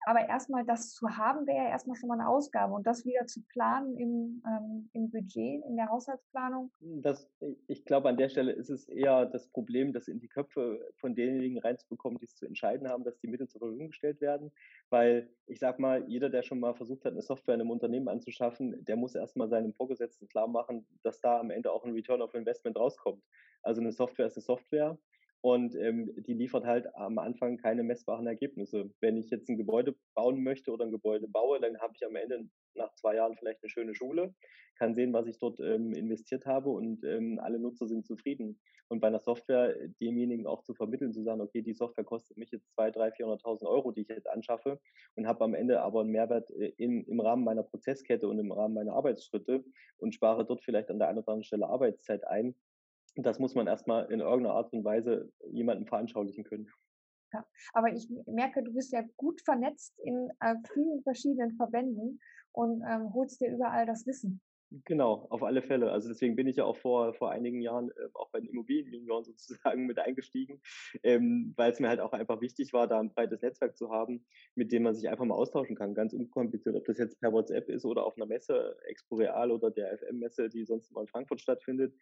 Aber 0.05 0.27
erstmal 0.27 0.65
das 0.65 0.93
zu 0.93 1.07
haben, 1.09 1.47
wäre 1.47 1.57
ja 1.57 1.69
erstmal 1.69 1.95
schon 1.95 2.09
mal 2.09 2.19
eine 2.19 2.27
Ausgabe. 2.27 2.73
Und 2.73 2.85
das 2.85 3.05
wieder 3.05 3.25
zu 3.25 3.41
planen 3.47 3.97
im, 3.97 4.43
ähm, 4.45 4.89
im 4.93 5.09
Budget, 5.09 5.63
in 5.65 5.75
der 5.77 5.89
Haushaltsplanung? 5.89 6.71
Das, 6.79 7.29
ich 7.67 7.85
glaube, 7.85 8.09
an 8.09 8.17
der 8.17 8.29
Stelle 8.29 8.51
ist 8.51 8.69
es 8.69 8.87
eher 8.87 9.25
das 9.25 9.47
Problem, 9.47 9.93
das 9.93 10.07
in 10.07 10.19
die 10.19 10.27
Köpfe 10.27 10.79
von 10.97 11.15
denjenigen 11.15 11.59
reinzubekommen, 11.59 12.19
die 12.19 12.25
es 12.25 12.35
zu 12.35 12.45
entscheiden 12.45 12.89
haben, 12.89 13.03
dass 13.03 13.19
die 13.19 13.27
Mittel 13.27 13.47
zur 13.47 13.59
Verfügung 13.59 13.87
gestellt 13.87 14.19
werden. 14.19 14.51
Weil 14.89 15.29
ich 15.45 15.59
sag 15.59 15.79
mal, 15.79 16.03
jeder, 16.07 16.29
der 16.29 16.43
schon 16.43 16.59
mal 16.59 16.73
versucht 16.73 17.05
hat, 17.05 17.13
eine 17.13 17.21
Software 17.21 17.55
in 17.55 17.61
einem 17.61 17.71
Unternehmen 17.71 18.09
anzuschaffen, 18.09 18.83
der 18.85 18.95
muss 18.95 19.15
erstmal 19.15 19.49
seinem 19.49 19.73
Vorgesetzten 19.73 20.27
klar 20.27 20.47
machen, 20.47 20.85
dass 21.03 21.21
da 21.21 21.39
am 21.39 21.49
Ende 21.49 21.71
auch 21.71 21.85
ein 21.85 21.93
Return 21.93 22.21
of 22.21 22.33
Investment 22.33 22.77
rauskommt. 22.77 23.23
Also 23.61 23.81
eine 23.81 23.91
Software 23.91 24.27
ist 24.27 24.37
eine 24.37 24.43
Software 24.43 24.97
und 25.43 25.75
ähm, 25.75 26.09
die 26.25 26.33
liefert 26.33 26.63
halt 26.63 26.87
am 26.95 27.17
Anfang 27.17 27.57
keine 27.57 27.83
messbaren 27.83 28.27
Ergebnisse. 28.27 28.89
Wenn 29.01 29.17
ich 29.17 29.29
jetzt 29.29 29.49
ein 29.49 29.57
Gebäude 29.57 29.93
bauen 30.15 30.41
möchte 30.41 30.71
oder 30.71 30.85
ein 30.85 30.91
Gebäude 30.91 31.27
baue, 31.27 31.59
dann 31.59 31.77
habe 31.79 31.91
ich 31.97 32.05
am 32.05 32.15
Ende 32.15 32.47
nach 32.75 32.95
zwei 32.95 33.15
Jahren 33.15 33.35
vielleicht 33.35 33.61
eine 33.61 33.69
schöne 33.69 33.93
Schule, 33.93 34.33
kann 34.77 34.95
sehen, 34.95 35.11
was 35.11 35.27
ich 35.27 35.39
dort 35.39 35.59
ähm, 35.59 35.91
investiert 35.91 36.45
habe 36.45 36.69
und 36.69 37.03
ähm, 37.03 37.39
alle 37.43 37.59
Nutzer 37.59 37.87
sind 37.87 38.05
zufrieden. 38.05 38.57
Und 38.87 39.01
bei 39.01 39.07
einer 39.07 39.19
Software 39.19 39.75
demjenigen 39.99 40.47
auch 40.47 40.63
zu 40.63 40.73
vermitteln, 40.73 41.11
zu 41.11 41.23
sagen, 41.23 41.41
okay, 41.41 41.61
die 41.61 41.73
Software 41.73 42.05
kostet 42.05 42.37
mich 42.37 42.51
jetzt 42.51 42.71
zwei, 42.71 42.89
drei, 42.89 43.09
400.000 43.09 43.65
Euro, 43.65 43.91
die 43.91 44.01
ich 44.01 44.07
jetzt 44.07 44.29
anschaffe 44.29 44.79
und 45.15 45.27
habe 45.27 45.43
am 45.43 45.55
Ende 45.55 45.81
aber 45.81 46.01
einen 46.01 46.11
Mehrwert 46.11 46.49
äh, 46.51 46.71
in, 46.77 47.03
im 47.03 47.19
Rahmen 47.19 47.43
meiner 47.43 47.63
Prozesskette 47.63 48.29
und 48.29 48.39
im 48.39 48.53
Rahmen 48.53 48.75
meiner 48.75 48.93
Arbeitsschritte 48.93 49.65
und 49.97 50.15
spare 50.15 50.45
dort 50.45 50.63
vielleicht 50.63 50.89
an 50.89 50.99
der 50.99 51.09
einen 51.09 51.17
oder 51.17 51.27
anderen 51.27 51.43
Stelle 51.43 51.67
Arbeitszeit 51.67 52.25
ein, 52.25 52.55
das 53.15 53.39
muss 53.39 53.55
man 53.55 53.67
erstmal 53.67 54.11
in 54.11 54.19
irgendeiner 54.19 54.55
Art 54.55 54.73
und 54.73 54.83
Weise 54.83 55.31
jemandem 55.51 55.87
veranschaulichen 55.87 56.43
können. 56.43 56.69
Ja, 57.33 57.45
aber 57.73 57.91
ich 57.91 58.07
merke, 58.27 58.63
du 58.63 58.73
bist 58.73 58.91
ja 58.93 59.03
gut 59.17 59.41
vernetzt 59.41 59.97
in 60.03 60.29
äh, 60.39 60.55
vielen 60.73 61.01
verschiedenen 61.01 61.55
Verbänden 61.55 62.19
und 62.51 62.83
ähm, 62.87 63.13
holst 63.13 63.41
dir 63.41 63.51
überall 63.51 63.85
das 63.85 64.05
Wissen. 64.05 64.41
Genau, 64.85 65.27
auf 65.29 65.43
alle 65.43 65.61
Fälle. 65.61 65.91
Also 65.91 66.09
deswegen 66.09 66.35
bin 66.35 66.47
ich 66.47 66.55
ja 66.55 66.65
auch 66.65 66.77
vor, 66.77 67.13
vor 67.13 67.29
einigen 67.29 67.61
Jahren 67.61 67.91
äh, 67.91 68.09
auch 68.15 68.31
bei 68.31 68.39
den 68.39 68.49
Immobilienjunioren 68.49 69.23
sozusagen 69.25 69.85
mit 69.85 69.99
eingestiegen, 69.99 70.61
ähm, 71.03 71.53
weil 71.57 71.71
es 71.71 71.79
mir 71.79 71.89
halt 71.89 71.99
auch 71.99 72.13
einfach 72.13 72.41
wichtig 72.41 72.73
war, 72.73 72.87
da 72.87 72.99
ein 72.99 73.13
breites 73.13 73.41
Netzwerk 73.41 73.77
zu 73.77 73.91
haben, 73.91 74.25
mit 74.55 74.71
dem 74.71 74.83
man 74.83 74.95
sich 74.95 75.09
einfach 75.09 75.25
mal 75.25 75.35
austauschen 75.35 75.75
kann, 75.75 75.93
ganz 75.93 76.13
unkompliziert, 76.13 76.75
ob 76.75 76.85
das 76.85 76.97
jetzt 76.97 77.19
per 77.19 77.31
WhatsApp 77.31 77.69
ist 77.69 77.85
oder 77.85 78.03
auf 78.03 78.15
einer 78.15 78.25
Messe, 78.25 78.75
Expo 78.87 79.15
Real 79.15 79.51
oder 79.51 79.69
der 79.69 79.95
FM-Messe, 79.97 80.49
die 80.49 80.65
sonst 80.65 80.89
immer 80.89 81.01
in 81.01 81.07
Frankfurt 81.07 81.41
stattfindet 81.41 81.93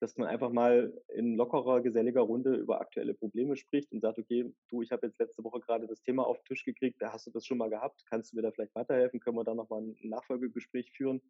dass 0.00 0.16
man 0.16 0.28
einfach 0.28 0.50
mal 0.50 0.92
in 1.08 1.34
lockerer, 1.34 1.80
geselliger 1.80 2.20
Runde 2.20 2.54
über 2.54 2.80
aktuelle 2.80 3.14
Probleme 3.14 3.56
spricht 3.56 3.92
und 3.92 4.00
sagt, 4.00 4.18
okay, 4.18 4.52
du, 4.68 4.82
ich 4.82 4.92
habe 4.92 5.06
jetzt 5.06 5.18
letzte 5.18 5.42
Woche 5.44 5.60
gerade 5.60 5.86
das 5.86 6.02
Thema 6.02 6.26
auf 6.26 6.38
den 6.38 6.44
Tisch 6.44 6.64
gekriegt, 6.64 7.00
da 7.00 7.12
hast 7.12 7.26
du 7.26 7.30
das 7.30 7.46
schon 7.46 7.58
mal 7.58 7.70
gehabt, 7.70 8.04
kannst 8.08 8.32
du 8.32 8.36
mir 8.36 8.42
da 8.42 8.52
vielleicht 8.52 8.74
weiterhelfen, 8.74 9.20
können 9.20 9.36
wir 9.36 9.44
da 9.44 9.54
nochmal 9.54 9.82
ein 9.82 9.96
Nachfolgegespräch 10.02 10.92
führen 10.92 11.20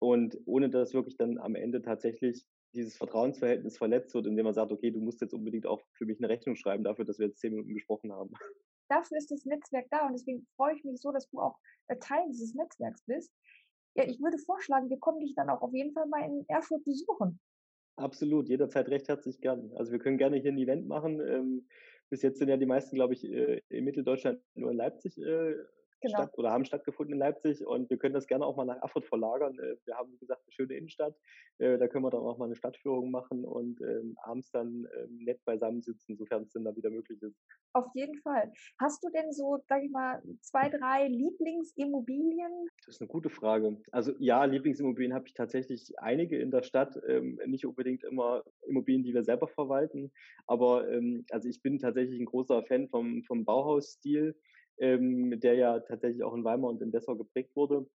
und 0.00 0.38
ohne 0.46 0.70
dass 0.70 0.94
wirklich 0.94 1.16
dann 1.16 1.38
am 1.38 1.54
Ende 1.54 1.82
tatsächlich 1.82 2.44
dieses 2.72 2.96
Vertrauensverhältnis 2.96 3.78
verletzt 3.78 4.14
wird, 4.14 4.26
indem 4.26 4.44
man 4.44 4.54
sagt, 4.54 4.72
okay, 4.72 4.90
du 4.90 5.00
musst 5.00 5.20
jetzt 5.20 5.34
unbedingt 5.34 5.66
auch 5.66 5.82
für 5.92 6.06
mich 6.06 6.18
eine 6.18 6.28
Rechnung 6.28 6.56
schreiben 6.56 6.84
dafür, 6.84 7.04
dass 7.04 7.18
wir 7.18 7.26
jetzt 7.26 7.40
zehn 7.40 7.52
Minuten 7.52 7.74
gesprochen 7.74 8.12
haben. 8.12 8.32
Dafür 8.88 9.18
ist 9.18 9.30
das 9.30 9.44
Netzwerk 9.44 9.86
da 9.90 10.06
und 10.06 10.12
deswegen 10.12 10.46
freue 10.56 10.74
ich 10.74 10.84
mich 10.84 11.00
so, 11.00 11.12
dass 11.12 11.28
du 11.28 11.40
auch 11.40 11.58
Teil 12.00 12.26
dieses 12.28 12.54
Netzwerks 12.54 13.02
bist. 13.06 13.32
Ja, 13.96 14.04
ich 14.04 14.20
würde 14.20 14.38
vorschlagen, 14.38 14.88
wir 14.88 14.98
kommen 14.98 15.20
dich 15.20 15.34
dann 15.34 15.50
auch 15.50 15.62
auf 15.62 15.72
jeden 15.72 15.92
Fall 15.92 16.06
mal 16.06 16.24
in 16.24 16.44
Erfurt 16.48 16.84
besuchen. 16.84 17.40
Absolut, 17.96 18.48
jederzeit 18.48 18.88
recht 18.88 19.08
herzlich 19.08 19.40
gern. 19.40 19.72
Also 19.76 19.92
wir 19.92 19.98
können 19.98 20.16
gerne 20.18 20.36
hier 20.38 20.52
ein 20.52 20.58
Event 20.58 20.86
machen. 20.86 21.20
Ähm, 21.20 21.66
bis 22.08 22.22
jetzt 22.22 22.38
sind 22.38 22.48
ja 22.48 22.56
die 22.56 22.66
meisten, 22.66 22.96
glaube 22.96 23.14
ich, 23.14 23.24
äh, 23.24 23.60
in 23.68 23.84
Mitteldeutschland 23.84 24.40
nur 24.54 24.70
in 24.70 24.76
Leipzig 24.76 25.18
äh, 25.18 25.54
genau. 26.00 26.18
statt 26.18 26.38
oder 26.38 26.50
haben 26.50 26.64
stattgefunden 26.64 27.14
in 27.14 27.18
Leipzig 27.18 27.66
und 27.66 27.90
wir 27.90 27.98
können 27.98 28.14
das 28.14 28.26
gerne 28.26 28.44
auch 28.44 28.56
mal 28.56 28.64
nach 28.64 28.80
Erfurt 28.82 29.06
verlagern. 29.06 29.58
Äh, 29.58 29.76
wir 29.84 29.96
haben, 29.96 30.12
wie 30.12 30.18
gesagt, 30.18 30.42
eine 30.44 30.52
schöne 30.52 30.74
Innenstadt. 30.74 31.14
Äh, 31.58 31.78
da 31.78 31.88
können 31.88 32.04
wir 32.04 32.10
dann 32.10 32.22
auch 32.22 32.38
mal 32.38 32.46
eine 32.46 32.56
Stadtführung 32.56 33.10
machen 33.10 33.44
und 33.44 33.80
ähm, 33.80 34.16
abends 34.22 34.50
dann 34.50 34.88
ähm, 34.96 35.18
nett 35.24 35.44
beisammensitzen, 35.44 36.16
sofern 36.16 36.42
es 36.42 36.50
denn 36.50 36.64
da 36.64 36.74
wieder 36.74 36.90
möglich 36.90 37.22
ist. 37.22 37.36
Auf 37.72 37.86
jeden 37.94 38.16
Fall. 38.18 38.52
Hast 38.80 39.02
du 39.04 39.10
denn 39.10 39.32
so, 39.32 39.58
sag 39.68 39.82
ich 39.82 39.90
mal, 39.90 40.22
zwei, 40.40 40.68
drei 40.68 41.08
Lieblingsimmobilien? 41.08 42.68
Das 42.86 42.96
ist 42.96 43.00
eine 43.00 43.08
gute 43.08 43.30
Frage. 43.30 43.76
Also 43.92 44.12
ja, 44.18 44.44
Lieblingsimmobilien 44.44 45.14
habe 45.14 45.26
ich 45.26 45.34
tatsächlich 45.34 45.98
einige 45.98 46.38
in 46.38 46.50
der 46.50 46.62
Stadt, 46.62 46.98
ähm, 47.06 47.38
nicht 47.46 47.66
unbedingt 47.66 48.04
immer 48.04 48.44
Immobilien, 48.66 49.02
die 49.02 49.14
wir 49.14 49.22
selber 49.22 49.48
verwalten, 49.48 50.12
aber 50.46 50.86
also 51.30 51.48
ich 51.48 51.62
bin 51.62 51.78
tatsächlich 51.78 52.18
ein 52.18 52.24
großer 52.24 52.62
Fan 52.64 52.88
vom, 52.88 53.22
vom 53.24 53.44
Bauhausstil 53.44 54.34
ähm, 54.80 55.38
der 55.40 55.54
ja 55.54 55.80
tatsächlich 55.80 56.24
auch 56.24 56.34
in 56.34 56.44
Weimar 56.44 56.70
und 56.70 56.82
in 56.82 56.90
Dessau 56.90 57.14
geprägt 57.14 57.54
wurde. 57.54 57.86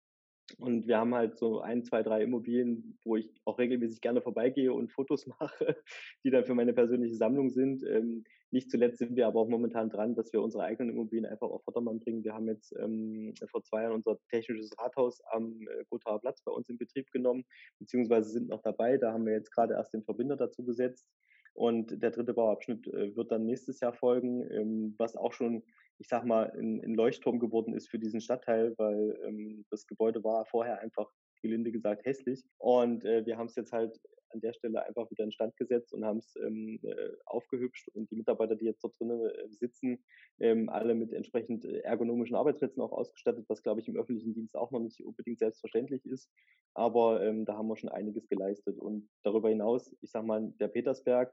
Und 0.59 0.87
wir 0.87 0.99
haben 0.99 1.15
halt 1.15 1.39
so 1.39 1.61
ein, 1.61 1.85
zwei, 1.85 2.03
drei 2.03 2.23
Immobilien, 2.23 2.99
wo 3.05 3.17
ich 3.17 3.33
auch 3.45 3.59
regelmäßig 3.59 4.03
gerne 4.03 4.21
vorbeigehe 4.21 4.73
und 4.73 4.93
Fotos 4.93 5.27
mache, 5.41 5.77
die 6.23 6.31
dann 6.31 6.45
für 6.45 6.55
meine 6.55 6.75
persönliche 6.75 7.17
Sammlung 7.17 7.51
sind. 7.51 7.83
Ähm, 7.85 8.25
nicht 8.51 8.71
zuletzt 8.71 8.99
sind 8.99 9.17
wir 9.17 9.27
aber 9.27 9.41
auch 9.41 9.49
momentan 9.49 9.89
dran, 9.89 10.15
dass 10.15 10.33
wir 10.33 10.43
unsere 10.43 10.65
eigenen 10.65 10.95
Immobilien 10.95 11.27
einfach 11.27 11.49
auf 11.49 11.65
Vordermann 11.65 11.99
bringen. 11.99 12.23
Wir 12.23 12.35
haben 12.35 12.47
jetzt 12.47 12.73
ähm, 12.79 13.35
vor 13.51 13.65
zwei 13.65 13.83
Jahren 13.83 13.95
unser 13.95 14.19
technisches 14.29 14.79
Rathaus 14.79 15.21
am 15.33 15.67
äh, 15.67 15.85
Gothaer 15.89 16.21
Platz 16.21 16.43
bei 16.43 16.53
uns 16.53 16.69
in 16.69 16.79
Betrieb 16.79 17.11
genommen, 17.11 17.45
beziehungsweise 17.81 18.31
sind 18.31 18.49
noch 18.49 18.63
dabei. 18.63 18.99
Da 18.99 19.13
haben 19.13 19.27
wir 19.27 19.33
jetzt 19.33 19.51
gerade 19.51 19.75
erst 19.75 19.95
den 19.95 20.05
Verbinder 20.05 20.37
dazu 20.37 20.63
gesetzt. 20.63 21.09
Und 21.55 22.03
der 22.03 22.11
dritte 22.11 22.35
Bauabschnitt 22.35 22.87
äh, 22.89 23.17
wird 23.17 23.31
dann 23.33 23.47
nächstes 23.47 23.81
Jahr 23.81 23.95
folgen, 23.95 24.43
ähm, 24.51 24.95
was 24.99 25.17
auch 25.17 25.33
schon 25.33 25.63
ich 25.99 26.09
sag 26.09 26.25
mal, 26.25 26.51
ein, 26.57 26.95
Leuchtturm 26.95 27.39
geworden 27.39 27.75
ist 27.75 27.89
für 27.89 27.99
diesen 27.99 28.21
Stadtteil, 28.21 28.75
weil 28.79 29.19
ähm, 29.25 29.65
das 29.71 29.87
Gebäude 29.87 30.25
war 30.25 30.45
vorher 30.47 30.81
einfach, 30.81 31.11
gelinde 31.43 31.71
gesagt, 31.73 32.05
hässlich. 32.07 32.43
Und 32.59 33.05
äh, 33.05 33.25
wir 33.27 33.37
haben 33.37 33.47
es 33.47 33.55
jetzt 33.55 33.73
halt 33.73 34.01
an 34.31 34.41
der 34.41 34.53
Stelle 34.55 34.85
einfach 34.85 35.09
wieder 35.11 35.25
in 35.25 35.31
Stand 35.31 35.57
gesetzt 35.57 35.93
und 35.93 36.05
haben 36.05 36.19
es 36.19 36.35
ähm, 36.37 36.81
äh, 36.83 37.13
aufgehübscht 37.27 37.89
und 37.91 38.11
die 38.11 38.17
Mitarbeiter, 38.17 38.57
die 38.57 38.65
jetzt 38.65 38.83
dort 38.83 38.99
drinnen 38.99 39.31
sitzen, 39.51 40.03
ähm, 40.41 40.69
alle 40.71 40.95
mit 40.95 41.13
entsprechend 41.13 41.65
ergonomischen 41.65 42.35
Arbeitsplätzen 42.35 42.83
auch 42.83 42.93
ausgestattet, 42.93 43.45
was 43.49 43.63
glaube 43.63 43.81
ich 43.81 43.89
im 43.89 43.97
öffentlichen 43.97 44.35
Dienst 44.35 44.57
auch 44.57 44.71
noch 44.73 44.81
nicht 44.81 45.05
unbedingt 45.05 45.39
selbstverständlich 45.39 46.05
ist. 46.07 46.31
Aber 46.73 47.23
ähm, 47.23 47.45
da 47.45 47.57
haben 47.57 47.69
wir 47.69 47.77
schon 47.77 47.91
einiges 47.91 48.27
geleistet. 48.29 48.79
Und 48.79 49.09
darüber 49.23 49.51
hinaus, 49.51 49.95
ich 50.01 50.11
sag 50.11 50.25
mal, 50.25 50.53
der 50.59 50.69
Petersberg, 50.69 51.33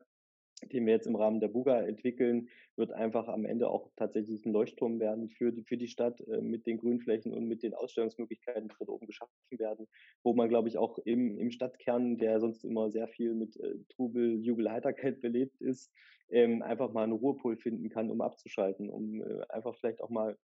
den 0.64 0.86
wir 0.86 0.94
jetzt 0.94 1.08
im 1.08 1.16
Rahmen 1.16 1.40
der 1.40 1.48
Buga 1.48 1.82
entwickeln, 1.82 2.50
wird 2.76 2.92
einfach 2.92 3.28
am 3.28 3.46
Ende 3.46 3.70
auch 3.70 3.90
tatsächlich 3.96 4.46
ein 4.46 4.54
Leuchtturm 4.54 5.00
werden 5.00 5.30
für 5.30 5.52
die, 5.52 5.64
für 5.64 5.78
die 5.78 5.88
Stadt 5.88 6.20
äh, 6.28 6.42
mit 6.42 6.66
den 6.66 6.78
Grünflächen 6.78 7.34
und 7.34 7.48
mit 7.48 7.64
den 7.64 7.74
Ausstellungsmöglichkeiten, 7.74 8.68
die 8.68 8.76
dort 8.78 8.90
oben 8.90 9.08
geschaffen 9.08 9.34
werden, 9.52 9.88
wo 10.24 10.34
man, 10.34 10.50
glaube 10.50 10.68
ich, 10.68 10.78
auch 10.78 10.98
im, 11.00 11.38
im 11.38 11.52
Stadtkern, 11.52 12.18
der 12.18 12.40
sonst 12.40 12.64
immer 12.64 12.92
sehr 12.92 13.08
viel 13.08 13.34
mit 13.34 13.58
äh, 13.58 13.76
Trubel, 13.90 14.40
Jubel, 14.40 14.72
Heiterkeit 14.72 15.22
belebt 15.22 15.60
ist, 15.62 15.92
ähm, 16.30 16.62
einfach 16.62 16.92
mal 16.92 17.04
einen 17.04 17.14
Ruhepol 17.14 17.58
finden 17.58 17.90
kann, 17.90 18.10
um 18.10 18.22
abzuschalten, 18.22 18.90
um 18.90 19.22
äh, 19.22 19.42
einfach 19.50 19.76
vielleicht 19.76 20.02
auch 20.02 20.10
mal 20.10 20.38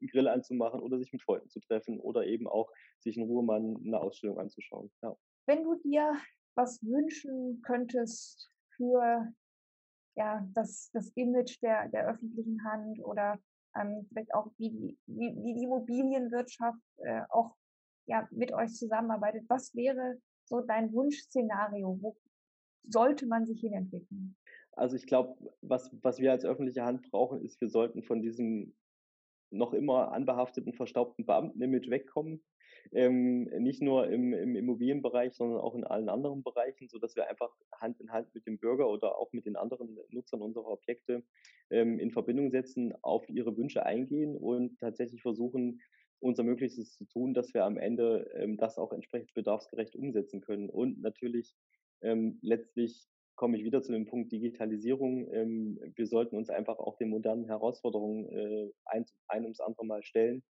einen 0.00 0.08
Grill 0.08 0.28
anzumachen 0.28 0.80
oder 0.80 0.98
sich 0.98 1.12
mit 1.12 1.22
Freunden 1.22 1.48
zu 1.50 1.60
treffen 1.60 2.00
oder 2.00 2.26
eben 2.26 2.48
auch 2.48 2.70
sich 2.98 3.16
in 3.16 3.24
Ruhe 3.24 3.44
mal 3.44 3.58
eine 3.58 4.00
Ausstellung 4.00 4.38
anzuschauen. 4.38 4.90
Ja. 5.02 5.16
Wenn 5.46 5.62
du 5.62 5.74
dir 5.74 6.14
was 6.54 6.82
wünschen 6.82 7.62
könntest 7.62 8.50
für 8.76 9.32
ja, 10.16 10.46
das, 10.54 10.90
das 10.92 11.10
Image 11.14 11.60
der, 11.62 11.88
der 11.88 12.08
öffentlichen 12.08 12.62
Hand 12.64 13.02
oder 13.04 13.38
ähm, 13.76 14.06
vielleicht 14.08 14.34
auch, 14.34 14.50
wie 14.58 14.70
die, 14.70 14.98
wie, 15.06 15.36
wie 15.42 15.54
die 15.54 15.64
Immobilienwirtschaft 15.64 16.80
äh, 16.98 17.22
auch 17.28 17.56
ja, 18.06 18.26
mit 18.30 18.52
euch 18.52 18.74
zusammenarbeitet. 18.74 19.44
Was 19.48 19.74
wäre 19.74 20.18
so 20.44 20.60
dein 20.60 20.92
Wunschszenario? 20.92 21.98
Wo 22.00 22.16
sollte 22.84 23.26
man 23.26 23.46
sich 23.46 23.60
hinentwickeln? 23.60 24.36
Also 24.72 24.96
ich 24.96 25.06
glaube, 25.06 25.36
was, 25.60 25.90
was 26.02 26.18
wir 26.18 26.32
als 26.32 26.44
öffentliche 26.44 26.84
Hand 26.84 27.08
brauchen, 27.10 27.42
ist, 27.42 27.60
wir 27.60 27.68
sollten 27.68 28.02
von 28.02 28.22
diesem 28.22 28.74
noch 29.50 29.72
immer 29.72 30.12
anbehafteten, 30.12 30.72
verstaubten 30.72 31.26
Beamtenimage 31.26 31.90
wegkommen 31.90 32.42
ähm, 32.92 33.44
nicht 33.44 33.82
nur 33.82 34.08
im, 34.08 34.32
im 34.32 34.56
Immobilienbereich, 34.56 35.34
sondern 35.34 35.60
auch 35.60 35.74
in 35.74 35.84
allen 35.84 36.08
anderen 36.08 36.42
Bereichen, 36.42 36.88
so 36.88 36.98
dass 36.98 37.16
wir 37.16 37.28
einfach 37.28 37.50
Hand 37.80 38.00
in 38.00 38.10
Hand 38.10 38.34
mit 38.34 38.46
dem 38.46 38.58
Bürger 38.58 38.88
oder 38.88 39.18
auch 39.18 39.32
mit 39.32 39.46
den 39.46 39.56
anderen 39.56 39.98
Nutzern 40.10 40.42
unserer 40.42 40.68
Objekte 40.68 41.22
ähm, 41.70 41.98
in 41.98 42.10
Verbindung 42.10 42.50
setzen, 42.50 42.94
auf 43.02 43.28
ihre 43.28 43.56
Wünsche 43.56 43.86
eingehen 43.86 44.36
und 44.36 44.78
tatsächlich 44.78 45.22
versuchen, 45.22 45.80
unser 46.20 46.42
Möglichstes 46.42 46.92
zu 46.92 47.04
tun, 47.06 47.32
dass 47.34 47.54
wir 47.54 47.64
am 47.64 47.78
Ende 47.78 48.30
ähm, 48.34 48.56
das 48.56 48.78
auch 48.78 48.92
entsprechend 48.92 49.32
bedarfsgerecht 49.34 49.96
umsetzen 49.96 50.40
können. 50.40 50.68
Und 50.68 51.00
natürlich 51.00 51.54
ähm, 52.02 52.38
letztlich 52.42 53.06
komme 53.36 53.56
ich 53.56 53.64
wieder 53.64 53.82
zu 53.82 53.92
dem 53.92 54.04
Punkt 54.04 54.30
Digitalisierung. 54.32 55.32
Ähm, 55.32 55.80
wir 55.96 56.06
sollten 56.06 56.36
uns 56.36 56.50
einfach 56.50 56.78
auch 56.78 56.96
den 56.98 57.08
modernen 57.08 57.46
Herausforderungen 57.46 58.28
äh, 58.28 58.70
ein, 58.84 59.06
ein 59.28 59.44
ums 59.44 59.60
andere 59.60 59.86
Mal 59.86 60.02
stellen 60.02 60.42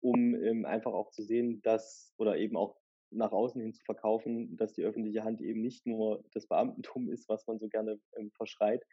um 0.00 0.34
ähm, 0.34 0.64
einfach 0.64 0.92
auch 0.92 1.10
zu 1.10 1.22
sehen, 1.22 1.60
dass 1.62 2.14
oder 2.18 2.36
eben 2.36 2.56
auch 2.56 2.76
nach 3.10 3.32
außen 3.32 3.60
hin 3.60 3.72
zu 3.72 3.82
verkaufen, 3.84 4.56
dass 4.56 4.74
die 4.74 4.82
öffentliche 4.82 5.24
Hand 5.24 5.40
eben 5.40 5.62
nicht 5.62 5.86
nur 5.86 6.24
das 6.32 6.46
Beamtentum 6.46 7.10
ist, 7.10 7.28
was 7.28 7.46
man 7.46 7.58
so 7.58 7.68
gerne 7.68 7.98
ähm, 8.16 8.30
verschreit, 8.32 8.84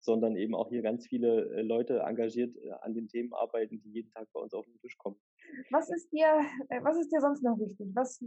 sondern 0.00 0.36
eben 0.36 0.54
auch 0.54 0.68
hier 0.68 0.82
ganz 0.82 1.06
viele 1.06 1.48
äh, 1.54 1.62
Leute 1.62 2.00
engagiert 2.00 2.56
äh, 2.56 2.72
an 2.80 2.94
den 2.94 3.08
Themen 3.08 3.32
arbeiten, 3.32 3.80
die 3.80 3.90
jeden 3.90 4.10
Tag 4.10 4.28
bei 4.32 4.40
uns 4.40 4.52
auf 4.52 4.66
den 4.66 4.78
Tisch 4.78 4.98
kommen. 4.98 5.16
Was 5.70 5.90
ist 5.90 6.12
dir, 6.12 6.40
äh, 6.68 6.82
was 6.82 6.98
ist 6.98 7.12
dir 7.12 7.20
sonst 7.20 7.42
noch 7.42 7.58
wichtig? 7.58 7.88
Was, 7.94 8.22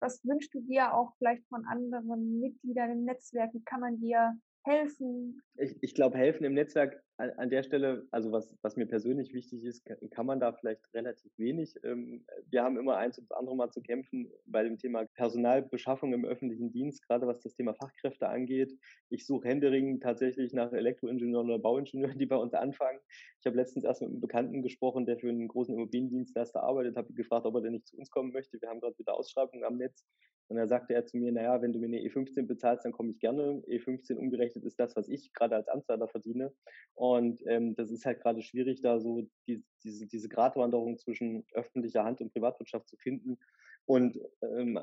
was 0.00 0.24
wünschst 0.24 0.54
du 0.54 0.60
dir 0.62 0.94
auch 0.94 1.12
vielleicht 1.18 1.46
von 1.48 1.64
anderen 1.66 2.40
Mitgliedern 2.40 2.90
im 2.90 3.04
Netzwerk? 3.04 3.52
Wie 3.52 3.62
kann 3.62 3.80
man 3.80 4.00
dir 4.00 4.34
helfen? 4.64 5.42
Ich, 5.56 5.76
ich 5.82 5.94
glaube, 5.94 6.18
helfen 6.18 6.44
im 6.44 6.54
Netzwerk 6.54 7.02
an, 7.18 7.50
der 7.50 7.64
Stelle, 7.64 8.06
also 8.12 8.30
was, 8.30 8.56
was 8.62 8.76
mir 8.76 8.86
persönlich 8.86 9.34
wichtig 9.34 9.64
ist, 9.64 9.84
kann, 10.10 10.26
man 10.26 10.38
da 10.38 10.52
vielleicht 10.52 10.82
relativ 10.94 11.32
wenig. 11.36 11.74
Ähm, 11.82 12.24
wir 12.48 12.62
haben 12.62 12.78
immer 12.78 12.96
eins 12.96 13.18
und 13.18 13.28
das 13.28 13.36
andere 13.36 13.56
Mal 13.56 13.70
zu 13.70 13.82
kämpfen 13.82 14.30
bei 14.46 14.62
dem 14.62 14.78
Thema 14.78 15.04
Personalbeschaffung 15.14 16.12
im 16.12 16.24
öffentlichen 16.24 16.70
Dienst, 16.70 17.06
gerade 17.06 17.26
was 17.26 17.40
das 17.40 17.54
Thema 17.54 17.74
Fachkräfte 17.74 18.28
angeht. 18.28 18.72
Ich 19.10 19.26
suche 19.26 19.48
händeringend 19.48 20.02
tatsächlich 20.02 20.52
nach 20.52 20.72
Elektroingenieuren 20.72 21.50
oder 21.50 21.58
Bauingenieuren, 21.58 22.18
die 22.18 22.26
bei 22.26 22.36
uns 22.36 22.54
anfangen. 22.54 23.00
Ich 23.40 23.46
habe 23.46 23.56
letztens 23.56 23.84
erst 23.84 24.00
mit 24.00 24.10
einem 24.10 24.20
Bekannten 24.20 24.62
gesprochen, 24.62 25.04
der 25.04 25.18
für 25.18 25.28
einen 25.28 25.48
großen 25.48 25.74
Immobiliendienstleister 25.74 26.62
arbeitet, 26.62 26.96
habe 26.96 27.12
gefragt, 27.14 27.46
ob 27.46 27.54
er 27.56 27.62
denn 27.62 27.72
nicht 27.72 27.88
zu 27.88 27.96
uns 27.96 28.10
kommen 28.10 28.32
möchte. 28.32 28.60
Wir 28.60 28.68
haben 28.68 28.80
gerade 28.80 28.96
wieder 28.96 29.14
Ausschreibungen 29.14 29.64
am 29.64 29.76
Netz. 29.76 30.04
Und 30.48 30.56
da 30.56 30.66
sagte 30.66 30.94
er 30.94 31.04
zu 31.04 31.18
mir, 31.18 31.30
naja, 31.30 31.60
wenn 31.60 31.72
du 31.72 31.78
mir 31.78 31.86
eine 31.86 31.98
E15 31.98 32.46
bezahlst, 32.46 32.84
dann 32.84 32.92
komme 32.92 33.10
ich 33.10 33.18
gerne. 33.18 33.62
E15 33.68 34.16
umgerechnet 34.16 34.64
ist 34.64 34.80
das, 34.80 34.96
was 34.96 35.08
ich 35.08 35.32
gerade 35.34 35.56
als 35.56 35.68
Amtsleiter 35.68 36.08
verdiene. 36.08 36.54
Und 36.94 37.07
ähm, 37.16 37.74
das 37.74 37.90
ist 37.90 38.04
halt 38.04 38.20
gerade 38.20 38.42
schwierig, 38.42 38.80
da 38.80 38.98
so 38.98 39.26
die, 39.46 39.62
diese, 39.84 40.06
diese 40.06 40.28
Gratwanderung 40.28 40.98
zwischen 40.98 41.44
öffentlicher 41.52 42.04
Hand 42.04 42.20
und 42.20 42.32
Privatwirtschaft 42.32 42.88
zu 42.88 42.96
finden 42.96 43.38
und 43.86 44.18
ähm, 44.42 44.78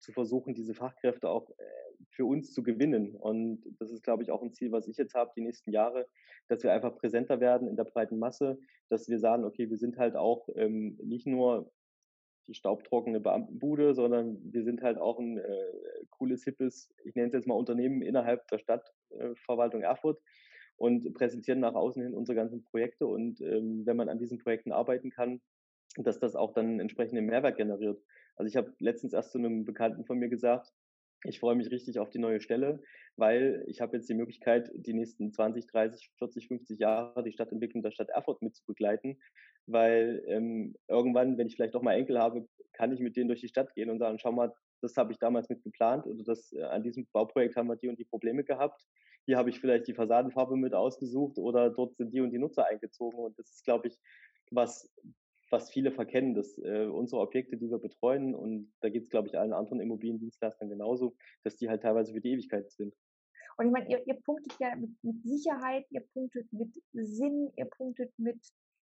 zu 0.00 0.12
versuchen, 0.12 0.54
diese 0.54 0.74
Fachkräfte 0.74 1.28
auch 1.28 1.50
äh, 1.50 1.64
für 2.10 2.24
uns 2.24 2.52
zu 2.52 2.62
gewinnen. 2.62 3.14
Und 3.14 3.62
das 3.78 3.90
ist, 3.90 4.02
glaube 4.02 4.22
ich, 4.22 4.30
auch 4.30 4.42
ein 4.42 4.52
Ziel, 4.52 4.72
was 4.72 4.88
ich 4.88 4.96
jetzt 4.96 5.14
habe, 5.14 5.32
die 5.36 5.42
nächsten 5.42 5.70
Jahre, 5.70 6.06
dass 6.48 6.62
wir 6.62 6.72
einfach 6.72 6.96
präsenter 6.96 7.40
werden 7.40 7.68
in 7.68 7.76
der 7.76 7.84
breiten 7.84 8.18
Masse, 8.18 8.58
dass 8.88 9.08
wir 9.08 9.18
sagen, 9.18 9.44
okay, 9.44 9.70
wir 9.70 9.76
sind 9.76 9.98
halt 9.98 10.16
auch 10.16 10.48
ähm, 10.56 10.98
nicht 11.02 11.26
nur 11.26 11.70
die 12.48 12.54
staubtrockene 12.54 13.20
Beamtenbude, 13.20 13.94
sondern 13.94 14.38
wir 14.52 14.64
sind 14.64 14.82
halt 14.82 14.98
auch 14.98 15.18
ein 15.18 15.38
äh, 15.38 16.04
cooles, 16.10 16.44
hippes, 16.44 16.90
ich 17.04 17.14
nenne 17.14 17.28
es 17.28 17.34
jetzt 17.34 17.46
mal 17.46 17.54
Unternehmen 17.54 18.02
innerhalb 18.02 18.48
der 18.48 18.58
Stadtverwaltung 18.58 19.82
äh, 19.82 19.86
Erfurt 19.86 20.20
und 20.78 21.12
präsentieren 21.14 21.60
nach 21.60 21.74
außen 21.74 22.02
hin 22.02 22.14
unsere 22.14 22.36
ganzen 22.36 22.64
Projekte. 22.64 23.06
Und 23.06 23.40
ähm, 23.40 23.84
wenn 23.84 23.96
man 23.96 24.08
an 24.08 24.18
diesen 24.18 24.38
Projekten 24.38 24.72
arbeiten 24.72 25.10
kann, 25.10 25.40
dass 25.96 26.18
das 26.18 26.36
auch 26.36 26.52
dann 26.52 26.80
entsprechenden 26.80 27.26
Mehrwert 27.26 27.56
generiert. 27.56 28.00
Also 28.36 28.48
ich 28.48 28.56
habe 28.56 28.72
letztens 28.78 29.12
erst 29.12 29.32
zu 29.32 29.38
einem 29.38 29.64
Bekannten 29.64 30.04
von 30.04 30.18
mir 30.18 30.28
gesagt, 30.28 30.72
ich 31.24 31.40
freue 31.40 31.56
mich 31.56 31.70
richtig 31.72 31.98
auf 31.98 32.10
die 32.10 32.20
neue 32.20 32.40
Stelle, 32.40 32.80
weil 33.16 33.64
ich 33.66 33.80
habe 33.80 33.96
jetzt 33.96 34.08
die 34.08 34.14
Möglichkeit, 34.14 34.70
die 34.74 34.94
nächsten 34.94 35.32
20, 35.32 35.66
30, 35.66 36.12
40, 36.18 36.46
50 36.46 36.78
Jahre 36.78 37.24
die 37.24 37.32
Stadtentwicklung 37.32 37.82
der 37.82 37.90
Stadt 37.90 38.10
Erfurt 38.10 38.40
mit 38.40 38.54
zu 38.54 38.64
begleiten, 38.64 39.18
weil 39.66 40.22
ähm, 40.26 40.76
irgendwann, 40.86 41.36
wenn 41.36 41.48
ich 41.48 41.56
vielleicht 41.56 41.74
auch 41.74 41.82
mal 41.82 41.94
Enkel 41.94 42.20
habe, 42.20 42.46
kann 42.72 42.92
ich 42.92 43.00
mit 43.00 43.16
denen 43.16 43.26
durch 43.26 43.40
die 43.40 43.48
Stadt 43.48 43.74
gehen 43.74 43.90
und 43.90 43.98
sagen, 43.98 44.20
schau 44.20 44.30
mal, 44.30 44.54
das 44.80 44.96
habe 44.96 45.10
ich 45.10 45.18
damals 45.18 45.48
mit 45.48 45.64
geplant 45.64 46.06
oder 46.06 46.22
das, 46.22 46.52
äh, 46.52 46.62
an 46.62 46.84
diesem 46.84 47.08
Bauprojekt 47.12 47.56
haben 47.56 47.66
wir 47.66 47.74
die 47.74 47.88
und 47.88 47.98
die 47.98 48.04
Probleme 48.04 48.44
gehabt. 48.44 48.86
Hier 49.28 49.36
habe 49.36 49.50
ich 49.50 49.60
vielleicht 49.60 49.86
die 49.86 49.92
Fassadenfarbe 49.92 50.56
mit 50.56 50.72
ausgesucht 50.72 51.36
oder 51.36 51.68
dort 51.68 51.94
sind 51.96 52.14
die 52.14 52.22
und 52.22 52.30
die 52.30 52.38
Nutzer 52.38 52.64
eingezogen 52.64 53.18
und 53.18 53.38
das 53.38 53.50
ist, 53.50 53.62
glaube 53.62 53.88
ich, 53.88 53.98
was 54.50 54.90
was 55.50 55.70
viele 55.70 55.92
verkennen, 55.92 56.34
dass 56.34 56.58
äh, 56.58 56.86
unsere 56.86 57.20
Objekte, 57.20 57.56
die 57.56 57.70
wir 57.70 57.78
betreuen, 57.78 58.34
und 58.34 58.72
da 58.80 58.88
geht 58.88 59.04
es, 59.04 59.10
glaube 59.10 59.28
ich, 59.28 59.38
allen 59.38 59.52
anderen 59.52 59.80
Immobiliendienstleistern 59.80 60.68
genauso, 60.68 61.14
dass 61.44 61.56
die 61.56 61.68
halt 61.68 61.82
teilweise 61.82 62.12
für 62.12 62.20
die 62.20 62.32
Ewigkeit 62.32 62.70
sind. 62.70 62.94
Und 63.56 63.66
ich 63.66 63.72
meine, 63.72 63.90
ihr, 63.90 64.06
ihr 64.06 64.20
punktet 64.22 64.54
ja 64.60 64.74
mit, 64.76 64.90
mit, 65.02 65.22
Sicherheit, 65.24 65.84
ihr 65.90 66.04
punktet 66.12 66.52
mit 66.52 66.72
Sinn, 66.92 67.50
ihr 67.56 67.66
punktet 67.66 68.12
mit, 68.18 68.38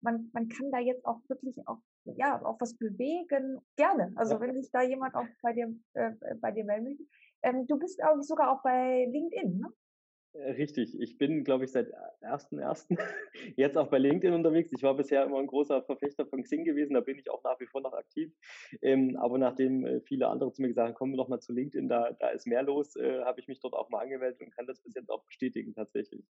man, 0.02 0.30
man 0.34 0.50
kann 0.50 0.72
da 0.72 0.80
jetzt 0.80 1.06
auch 1.06 1.20
wirklich 1.30 1.58
auch, 1.68 1.80
ja, 2.06 2.44
auch 2.44 2.60
was 2.60 2.78
bewegen. 2.78 3.60
Gerne. 3.76 4.12
Also 4.16 4.36
ja. 4.36 4.42
wenn 4.42 4.54
sich 4.54 4.72
da 4.72 4.82
jemand 4.82 5.16
auch 5.16 5.26
bei 5.42 5.54
dir, 5.54 5.74
äh, 5.94 6.12
bei 6.42 6.52
dir 6.52 6.64
melden 6.64 6.84
möchte. 6.84 7.04
Ähm, 7.44 7.66
du 7.68 7.80
bist, 7.80 7.98
glaube 7.98 8.20
ich, 8.22 8.28
sogar 8.28 8.52
auch 8.52 8.62
bei 8.62 9.06
LinkedIn, 9.06 9.58
ne? 9.58 9.68
Äh, 10.34 10.52
richtig, 10.52 11.00
ich 11.00 11.18
bin, 11.18 11.44
glaube 11.44 11.66
ich, 11.66 11.72
seit 11.72 11.92
1.1. 12.22 12.98
jetzt 13.58 13.78
auch 13.78 13.88
bei 13.88 13.98
LinkedIn 13.98 14.34
unterwegs. 14.34 14.72
Ich 14.72 14.84
war 14.84 14.96
bisher 14.96 15.26
immer 15.26 15.40
ein 15.40 15.48
großer 15.48 15.84
Verfechter 15.84 16.26
von 16.26 16.44
Xing 16.44 16.64
gewesen, 16.64 16.94
da 16.94 17.02
bin 17.02 17.18
ich 17.18 17.30
auch 17.30 17.44
nach 17.44 17.60
wie 17.60 17.68
vor 17.68 17.82
noch 17.82 17.94
aktiv. 17.94 18.34
Ähm, 18.82 19.18
aber 19.18 19.38
nachdem 19.38 19.86
äh, 19.86 20.02
viele 20.02 20.28
andere 20.28 20.52
zu 20.52 20.62
mir 20.62 20.70
gesagt 20.70 20.88
haben, 20.88 20.96
kommen 20.96 21.14
wir 21.14 21.18
doch 21.18 21.28
mal 21.28 21.42
zu 21.42 21.52
LinkedIn, 21.54 21.90
da, 21.90 22.12
da 22.14 22.30
ist 22.30 22.48
mehr 22.48 22.64
los, 22.64 22.96
äh, 22.96 23.24
habe 23.24 23.40
ich 23.42 23.48
mich 23.48 23.60
dort 23.60 23.74
auch 23.74 23.90
mal 23.90 24.00
angemeldet 24.00 24.42
und 24.42 24.56
kann 24.56 24.68
das 24.68 24.80
bis 24.82 24.96
jetzt 24.96 25.10
auch 25.10 25.24
bestätigen 25.26 25.74
tatsächlich. 25.74 26.24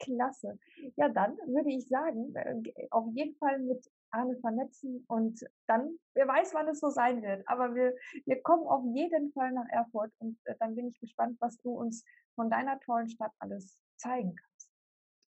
Klasse. 0.00 0.58
Ja, 0.96 1.08
dann 1.08 1.36
würde 1.46 1.70
ich 1.70 1.86
sagen, 1.88 2.34
äh, 2.34 2.86
auf 2.90 3.06
jeden 3.14 3.34
Fall 3.36 3.58
mit 3.60 3.84
Arne 4.10 4.36
vernetzen 4.40 5.04
und 5.08 5.40
dann, 5.66 5.98
wer 6.14 6.28
weiß, 6.28 6.54
wann 6.54 6.68
es 6.68 6.80
so 6.80 6.90
sein 6.90 7.22
wird, 7.22 7.46
aber 7.46 7.74
wir, 7.74 7.94
wir 8.24 8.42
kommen 8.42 8.66
auf 8.66 8.84
jeden 8.94 9.32
Fall 9.32 9.52
nach 9.52 9.68
Erfurt 9.70 10.12
und 10.18 10.38
äh, 10.44 10.54
dann 10.58 10.74
bin 10.74 10.88
ich 10.88 10.98
gespannt, 10.98 11.36
was 11.40 11.56
du 11.58 11.70
uns 11.70 12.04
von 12.34 12.50
deiner 12.50 12.78
tollen 12.80 13.08
Stadt 13.08 13.32
alles 13.38 13.80
zeigen 13.96 14.34
kannst. 14.34 14.72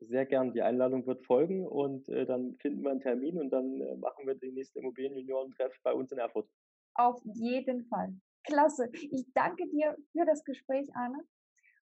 Sehr 0.01 0.25
gern. 0.25 0.53
Die 0.53 0.62
Einladung 0.62 1.05
wird 1.05 1.25
folgen 1.25 1.67
und 1.67 2.08
äh, 2.10 2.25
dann 2.25 2.55
finden 2.58 2.84
wir 2.84 2.91
einen 2.91 3.01
Termin 3.01 3.38
und 3.38 3.49
dann 3.49 3.82
äh, 3.82 3.95
machen 3.97 4.25
wir 4.25 4.36
den 4.36 4.53
nächsten 4.53 4.79
Immobilienjunioren-Treff 4.79 5.77
bei 5.84 5.93
uns 5.93 6.12
in 6.12 6.19
Erfurt. 6.19 6.49
Auf 6.95 7.21
jeden 7.23 7.86
Fall. 7.86 8.13
Klasse. 8.45 8.89
Ich 8.93 9.25
danke 9.34 9.67
dir 9.67 9.97
für 10.13 10.25
das 10.25 10.43
Gespräch, 10.43 10.89
Arne. 10.95 11.23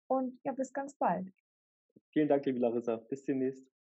Und 0.06 0.38
ja, 0.44 0.52
bis 0.52 0.72
ganz 0.72 0.94
bald. 0.96 1.28
Vielen 2.12 2.28
Dank, 2.28 2.46
liebe 2.46 2.60
Larissa. 2.60 2.96
Bis 2.96 3.24
demnächst. 3.24 3.73